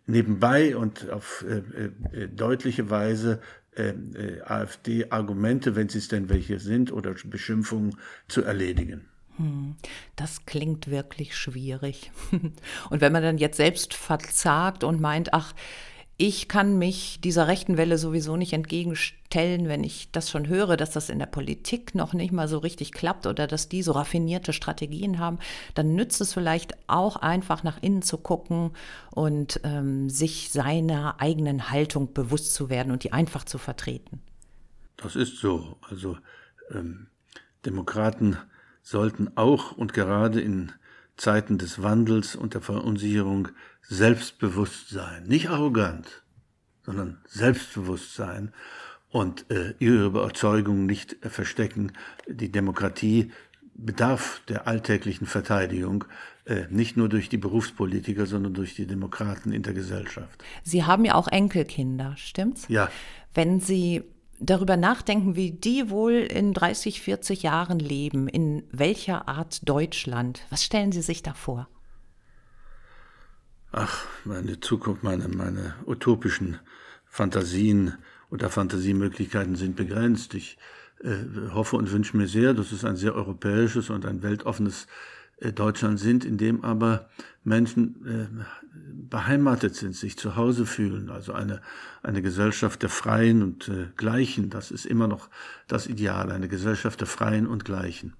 nebenbei 0.05 0.75
und 0.75 1.09
auf 1.09 1.45
äh, 1.47 1.91
äh, 2.15 2.27
deutliche 2.27 2.89
Weise 2.89 3.41
äh, 3.75 3.89
äh 3.89 4.41
AfD-Argumente, 4.41 5.75
wenn 5.75 5.89
sie 5.89 5.99
es 5.99 6.07
denn 6.07 6.29
welche 6.29 6.59
sind, 6.59 6.91
oder 6.91 7.15
Beschimpfungen 7.25 7.95
zu 8.27 8.43
erledigen. 8.43 9.05
Hm, 9.37 9.75
das 10.17 10.45
klingt 10.45 10.89
wirklich 10.89 11.35
schwierig. 11.35 12.11
Und 12.89 13.01
wenn 13.01 13.13
man 13.13 13.23
dann 13.23 13.37
jetzt 13.37 13.57
selbst 13.57 13.93
verzagt 13.93 14.83
und 14.83 14.99
meint, 14.99 15.33
ach, 15.33 15.53
ich 16.21 16.49
kann 16.49 16.77
mich 16.77 17.21
dieser 17.21 17.47
rechten 17.47 17.77
Welle 17.77 17.97
sowieso 17.97 18.35
nicht 18.35 18.51
entgegenstellen, 18.51 19.69
wenn 19.69 19.85
ich 19.85 20.11
das 20.11 20.29
schon 20.29 20.49
höre, 20.49 20.75
dass 20.75 20.91
das 20.91 21.07
in 21.07 21.17
der 21.17 21.27
Politik 21.27 21.95
noch 21.95 22.11
nicht 22.11 22.33
mal 22.33 22.49
so 22.49 22.57
richtig 22.57 22.91
klappt 22.91 23.25
oder 23.25 23.47
dass 23.47 23.69
die 23.69 23.81
so 23.81 23.93
raffinierte 23.93 24.51
Strategien 24.51 25.17
haben, 25.17 25.39
dann 25.75 25.95
nützt 25.95 26.19
es 26.19 26.33
vielleicht 26.33 26.73
auch 26.87 27.15
einfach 27.15 27.63
nach 27.63 27.81
innen 27.81 28.01
zu 28.01 28.17
gucken 28.17 28.71
und 29.11 29.61
ähm, 29.63 30.09
sich 30.09 30.51
seiner 30.51 31.21
eigenen 31.21 31.71
Haltung 31.71 32.13
bewusst 32.13 32.53
zu 32.53 32.69
werden 32.69 32.91
und 32.91 33.05
die 33.05 33.13
einfach 33.13 33.45
zu 33.45 33.57
vertreten. 33.57 34.19
Das 34.97 35.15
ist 35.15 35.37
so. 35.37 35.77
Also 35.89 36.17
ähm, 36.71 37.07
Demokraten 37.65 38.35
sollten 38.81 39.37
auch 39.37 39.71
und 39.71 39.93
gerade 39.93 40.41
in 40.41 40.73
Zeiten 41.15 41.57
des 41.57 41.81
Wandels 41.81 42.35
und 42.35 42.55
der 42.55 42.61
Verunsicherung 42.61 43.47
selbstbewusst 43.81 44.89
sein. 44.89 45.23
Nicht 45.23 45.49
arrogant, 45.49 46.23
sondern 46.83 47.17
selbstbewusst 47.25 48.15
sein 48.15 48.51
und 49.09 49.49
äh, 49.49 49.73
ihre 49.79 50.05
Überzeugung 50.05 50.85
nicht 50.85 51.23
äh, 51.25 51.29
verstecken. 51.29 51.91
Die 52.27 52.51
Demokratie 52.51 53.31
bedarf 53.73 54.41
der 54.47 54.67
alltäglichen 54.67 55.25
Verteidigung, 55.25 56.05
äh, 56.45 56.65
nicht 56.69 56.97
nur 56.97 57.09
durch 57.09 57.29
die 57.29 57.37
Berufspolitiker, 57.37 58.25
sondern 58.25 58.53
durch 58.53 58.75
die 58.75 58.85
Demokraten 58.85 59.51
in 59.51 59.63
der 59.63 59.73
Gesellschaft. 59.73 60.43
Sie 60.63 60.83
haben 60.83 61.05
ja 61.05 61.15
auch 61.15 61.27
Enkelkinder, 61.27 62.15
stimmt's? 62.17 62.67
Ja. 62.67 62.89
Wenn 63.33 63.59
Sie 63.59 64.03
darüber 64.39 64.77
nachdenken, 64.77 65.35
wie 65.35 65.51
die 65.51 65.89
wohl 65.89 66.13
in 66.13 66.53
30, 66.53 67.01
40 67.01 67.43
Jahren 67.43 67.79
leben, 67.79 68.27
in 68.27 68.63
welcher 68.71 69.27
Art 69.27 69.67
Deutschland, 69.67 70.41
was 70.49 70.63
stellen 70.63 70.91
Sie 70.91 71.01
sich 71.01 71.23
da 71.23 71.33
vor? 71.33 71.67
Ach, 73.71 74.05
meine 74.25 74.59
Zukunft, 74.59 75.03
meine, 75.03 75.27
meine 75.27 75.75
utopischen 75.85 76.57
Fantasien 77.05 77.97
oder 78.31 78.49
Fantasiemöglichkeiten 78.49 79.55
sind 79.55 79.75
begrenzt. 79.75 80.33
Ich 80.33 80.57
äh, 81.03 81.51
hoffe 81.51 81.75
und 81.75 81.91
wünsche 81.91 82.17
mir 82.17 82.27
sehr, 82.27 82.55
dass 82.55 82.71
es 82.71 82.83
ein 82.83 82.95
sehr 82.95 83.13
europäisches 83.13 83.91
und 83.91 84.07
ein 84.07 84.23
weltoffenes 84.23 84.87
äh, 85.37 85.53
Deutschland 85.53 85.99
sind, 85.99 86.25
in 86.25 86.39
dem 86.39 86.63
aber 86.63 87.09
Menschen 87.43 88.05
äh, 88.07 88.43
beheimatet 89.07 89.75
sind, 89.75 89.95
sich 89.95 90.17
zu 90.17 90.35
Hause 90.35 90.65
fühlen. 90.65 91.11
Also 91.11 91.33
eine, 91.33 91.61
eine 92.01 92.23
Gesellschaft 92.23 92.81
der 92.81 92.89
Freien 92.89 93.43
und 93.43 93.69
äh, 93.69 93.89
Gleichen, 93.95 94.49
das 94.49 94.71
ist 94.71 94.87
immer 94.87 95.07
noch 95.07 95.29
das 95.67 95.85
Ideal, 95.85 96.31
eine 96.31 96.47
Gesellschaft 96.47 97.01
der 97.01 97.07
Freien 97.07 97.45
und 97.45 97.65
Gleichen. 97.65 98.13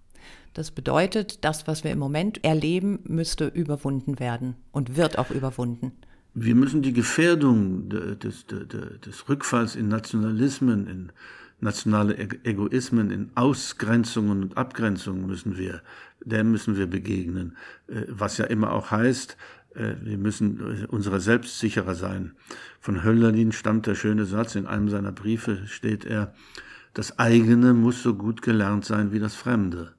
Das 0.53 0.71
bedeutet, 0.71 1.43
das, 1.45 1.67
was 1.67 1.83
wir 1.83 1.91
im 1.91 1.99
Moment 1.99 2.43
erleben, 2.43 2.99
müsste 3.03 3.47
überwunden 3.47 4.19
werden 4.19 4.55
und 4.71 4.97
wird 4.97 5.17
auch 5.17 5.31
überwunden. 5.31 5.91
Wir 6.33 6.55
müssen 6.55 6.81
die 6.81 6.93
Gefährdung 6.93 7.89
des, 7.89 8.45
des, 8.45 8.67
des 9.05 9.29
Rückfalls 9.29 9.75
in 9.75 9.87
Nationalismen, 9.87 10.87
in 10.87 11.11
nationale 11.59 12.17
Egoismen, 12.17 13.11
in 13.11 13.31
Ausgrenzungen 13.35 14.43
und 14.43 14.57
Abgrenzungen 14.57 15.27
müssen 15.27 15.57
wir, 15.57 15.81
dem 16.23 16.51
müssen 16.51 16.77
wir 16.77 16.87
begegnen. 16.87 17.57
Äh, 17.87 18.03
was 18.07 18.37
ja 18.37 18.45
immer 18.45 18.71
auch 18.71 18.91
heißt, 18.91 19.37
äh, 19.75 19.95
wir 20.01 20.17
müssen 20.17 20.85
unserer 20.87 21.19
selbst 21.19 21.59
sicherer 21.59 21.95
sein. 21.95 22.33
Von 22.79 23.03
Hölderlin 23.03 23.51
stammt 23.51 23.87
der 23.87 23.95
schöne 23.95 24.25
Satz, 24.25 24.55
in 24.55 24.67
einem 24.67 24.89
seiner 24.89 25.11
Briefe 25.11 25.67
steht 25.67 26.05
er, 26.05 26.33
das 26.93 27.19
eigene 27.19 27.73
muss 27.73 28.01
so 28.01 28.15
gut 28.15 28.41
gelernt 28.41 28.85
sein 28.85 29.11
wie 29.11 29.19
das 29.19 29.35
Fremde. 29.35 29.93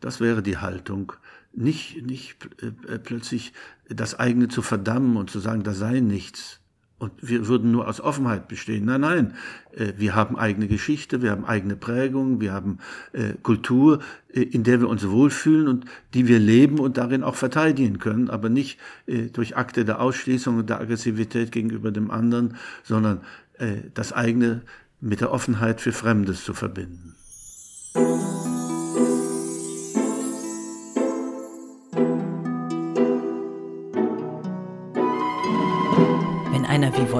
Das 0.00 0.20
wäre 0.20 0.42
die 0.42 0.58
Haltung. 0.58 1.12
Nicht, 1.52 2.04
nicht 2.04 2.36
äh, 2.62 2.98
plötzlich 2.98 3.52
das 3.88 4.18
eigene 4.18 4.48
zu 4.48 4.62
verdammen 4.62 5.16
und 5.16 5.30
zu 5.30 5.40
sagen, 5.40 5.62
da 5.62 5.72
sei 5.74 6.00
nichts. 6.00 6.60
Und 7.00 7.12
wir 7.22 7.48
würden 7.48 7.72
nur 7.72 7.88
aus 7.88 7.98
Offenheit 8.02 8.46
bestehen. 8.46 8.84
Nein, 8.84 9.00
nein, 9.00 9.34
äh, 9.72 9.94
wir 9.96 10.14
haben 10.14 10.36
eigene 10.36 10.68
Geschichte, 10.68 11.22
wir 11.22 11.30
haben 11.30 11.46
eigene 11.46 11.74
Prägungen, 11.74 12.42
wir 12.42 12.52
haben 12.52 12.78
äh, 13.14 13.32
Kultur, 13.42 14.00
äh, 14.32 14.42
in 14.42 14.64
der 14.64 14.80
wir 14.80 14.88
uns 14.88 15.08
wohlfühlen 15.08 15.66
und 15.66 15.86
die 16.12 16.28
wir 16.28 16.38
leben 16.38 16.78
und 16.78 16.98
darin 16.98 17.22
auch 17.22 17.36
verteidigen 17.36 17.98
können, 17.98 18.28
aber 18.28 18.50
nicht 18.50 18.78
äh, 19.06 19.28
durch 19.28 19.56
Akte 19.56 19.86
der 19.86 20.00
Ausschließung 20.00 20.58
und 20.58 20.68
der 20.68 20.78
Aggressivität 20.78 21.52
gegenüber 21.52 21.90
dem 21.90 22.10
anderen, 22.10 22.56
sondern 22.84 23.22
äh, 23.58 23.76
das 23.94 24.12
eigene 24.12 24.60
mit 25.00 25.22
der 25.22 25.32
Offenheit 25.32 25.80
für 25.80 25.92
Fremdes 25.92 26.44
zu 26.44 26.52
verbinden. 26.52 27.16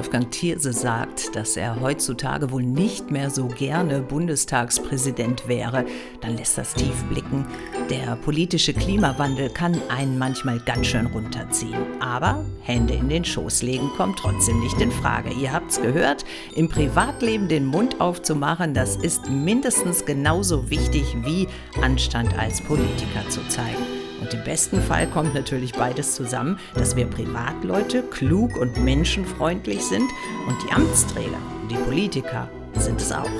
Wolfgang 0.00 0.30
Thierse 0.30 0.72
sagt, 0.72 1.36
dass 1.36 1.58
er 1.58 1.78
heutzutage 1.78 2.50
wohl 2.50 2.62
nicht 2.62 3.10
mehr 3.10 3.28
so 3.28 3.48
gerne 3.48 4.00
Bundestagspräsident 4.00 5.46
wäre, 5.46 5.84
dann 6.22 6.38
lässt 6.38 6.56
das 6.56 6.72
tief 6.72 7.04
blicken. 7.10 7.46
Der 7.90 8.16
politische 8.16 8.72
Klimawandel 8.72 9.50
kann 9.50 9.78
einen 9.90 10.16
manchmal 10.16 10.58
ganz 10.60 10.86
schön 10.86 11.04
runterziehen. 11.04 12.00
Aber 12.00 12.46
Hände 12.62 12.94
in 12.94 13.10
den 13.10 13.26
Schoß 13.26 13.60
legen 13.60 13.90
kommt 13.98 14.18
trotzdem 14.18 14.60
nicht 14.60 14.80
in 14.80 14.90
Frage. 14.90 15.34
Ihr 15.34 15.52
habt's 15.52 15.78
gehört, 15.82 16.24
im 16.54 16.70
Privatleben 16.70 17.48
den 17.48 17.66
Mund 17.66 18.00
aufzumachen, 18.00 18.72
das 18.72 18.96
ist 18.96 19.28
mindestens 19.28 20.06
genauso 20.06 20.70
wichtig 20.70 21.14
wie 21.24 21.46
Anstand 21.82 22.38
als 22.38 22.62
Politiker 22.62 23.28
zu 23.28 23.46
zeigen. 23.48 23.99
Und 24.20 24.34
im 24.34 24.44
besten 24.44 24.80
Fall 24.82 25.06
kommt 25.06 25.34
natürlich 25.34 25.72
beides 25.72 26.14
zusammen, 26.14 26.58
dass 26.74 26.96
wir 26.96 27.06
Privatleute 27.06 28.02
klug 28.02 28.56
und 28.56 28.82
menschenfreundlich 28.84 29.82
sind 29.82 30.10
und 30.46 30.56
die 30.64 30.72
Amtsträger, 30.72 31.38
die 31.70 31.76
Politiker 31.76 32.48
sind 32.78 33.00
es 33.00 33.12
auch. 33.12 33.30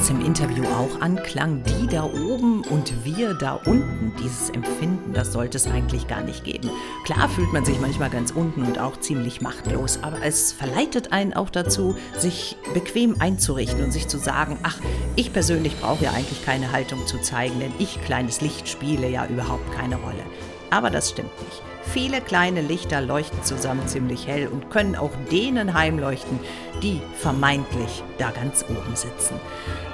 Was 0.00 0.08
im 0.08 0.24
Interview 0.24 0.64
auch 0.64 1.02
anklang, 1.02 1.62
die 1.62 1.86
da 1.86 2.04
oben 2.04 2.62
und 2.70 3.04
wir 3.04 3.34
da 3.34 3.56
unten, 3.66 4.14
dieses 4.18 4.48
Empfinden, 4.48 5.12
das 5.12 5.30
sollte 5.30 5.58
es 5.58 5.66
eigentlich 5.66 6.08
gar 6.08 6.22
nicht 6.22 6.42
geben. 6.42 6.70
Klar 7.04 7.28
fühlt 7.28 7.52
man 7.52 7.66
sich 7.66 7.78
manchmal 7.80 8.08
ganz 8.08 8.30
unten 8.30 8.62
und 8.62 8.78
auch 8.78 8.98
ziemlich 8.98 9.42
machtlos, 9.42 9.98
aber 10.00 10.22
es 10.22 10.52
verleitet 10.52 11.12
einen 11.12 11.34
auch 11.34 11.50
dazu, 11.50 11.98
sich 12.16 12.56
bequem 12.72 13.16
einzurichten 13.18 13.84
und 13.84 13.92
sich 13.92 14.08
zu 14.08 14.16
sagen, 14.16 14.58
ach, 14.62 14.78
ich 15.16 15.34
persönlich 15.34 15.78
brauche 15.78 16.04
ja 16.04 16.12
eigentlich 16.12 16.46
keine 16.46 16.72
Haltung 16.72 17.06
zu 17.06 17.20
zeigen, 17.20 17.60
denn 17.60 17.72
ich, 17.78 18.00
kleines 18.00 18.40
Licht, 18.40 18.70
spiele 18.70 19.06
ja 19.06 19.26
überhaupt 19.26 19.70
keine 19.70 19.96
Rolle. 19.96 20.24
Aber 20.70 20.90
das 20.90 21.10
stimmt 21.10 21.36
nicht. 21.44 21.62
Viele 21.82 22.20
kleine 22.20 22.60
Lichter 22.60 23.00
leuchten 23.00 23.42
zusammen 23.42 23.88
ziemlich 23.88 24.26
hell 24.26 24.46
und 24.46 24.70
können 24.70 24.94
auch 24.94 25.10
denen 25.32 25.74
heimleuchten, 25.74 26.38
die 26.82 27.00
vermeintlich 27.16 28.04
da 28.18 28.30
ganz 28.30 28.64
oben 28.68 28.94
sitzen. 28.94 29.34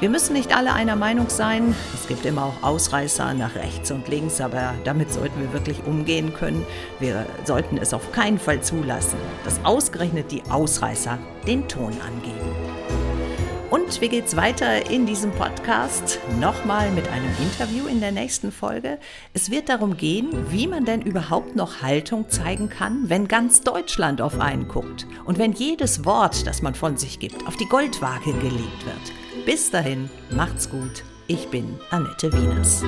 Wir 0.01 0.11
müssen 0.11 0.35
nicht 0.35 0.55
alle 0.55 0.75
einer 0.75 0.97
Meinung 0.97 1.31
sein. 1.31 1.75
Es 1.95 2.07
gibt 2.07 2.27
immer 2.27 2.45
auch 2.45 2.63
Ausreißer 2.63 3.33
nach 3.35 3.55
rechts 3.55 3.91
und 3.91 4.09
links, 4.09 4.41
aber 4.41 4.75
damit 4.85 5.11
sollten 5.13 5.41
wir 5.41 5.53
wirklich 5.53 5.85
umgehen 5.87 6.35
können. 6.35 6.67
Wir 7.01 7.25
sollten 7.45 7.79
es 7.79 7.95
auf 7.95 8.13
keinen 8.13 8.39
Fall 8.39 8.61
zulassen, 8.61 9.19
dass 9.45 9.65
ausgerechnet 9.65 10.31
die 10.31 10.43
Ausreißer 10.51 11.19
den 11.47 11.67
Ton 11.67 11.95
angeben. 12.07 13.06
Und 13.71 14.01
wie 14.01 14.09
geht's 14.09 14.37
weiter 14.37 14.91
in 14.91 15.07
diesem 15.07 15.33
Podcast? 15.33 16.21
Nochmal 16.41 16.91
mit 16.93 17.09
einem 17.09 17.31
Interview 17.41 17.87
in 17.87 18.01
der 18.01 18.13
nächsten 18.13 18.53
Folge. 18.53 18.99
Es 19.35 19.51
wird 19.51 19.69
darum 19.69 19.97
gehen, 19.97 20.29
wie 20.51 20.69
man 20.69 20.85
denn 20.85 21.03
überhaupt 21.03 21.57
noch 21.57 21.83
Haltung 21.83 22.29
zeigen 22.29 22.69
kann, 22.69 23.09
wenn 23.09 23.27
ganz 23.27 23.63
Deutschland 23.63 24.21
auf 24.21 24.39
einen 24.39 24.69
guckt 24.69 25.07
und 25.25 25.39
wenn 25.39 25.53
jedes 25.53 26.05
Wort, 26.05 26.47
das 26.47 26.63
man 26.63 26.75
von 26.75 26.97
sich 26.97 27.19
gibt, 27.19 27.47
auf 27.47 27.57
die 27.57 27.67
Goldwaage 27.67 28.33
gelegt 28.35 28.87
wird. 28.87 29.47
Bis 29.47 29.71
dahin, 29.71 30.11
macht's 30.31 30.71
gut. 30.71 31.03
Ich 31.27 31.49
bin 31.49 31.79
Annette 31.91 32.33
Wieners. 32.33 32.85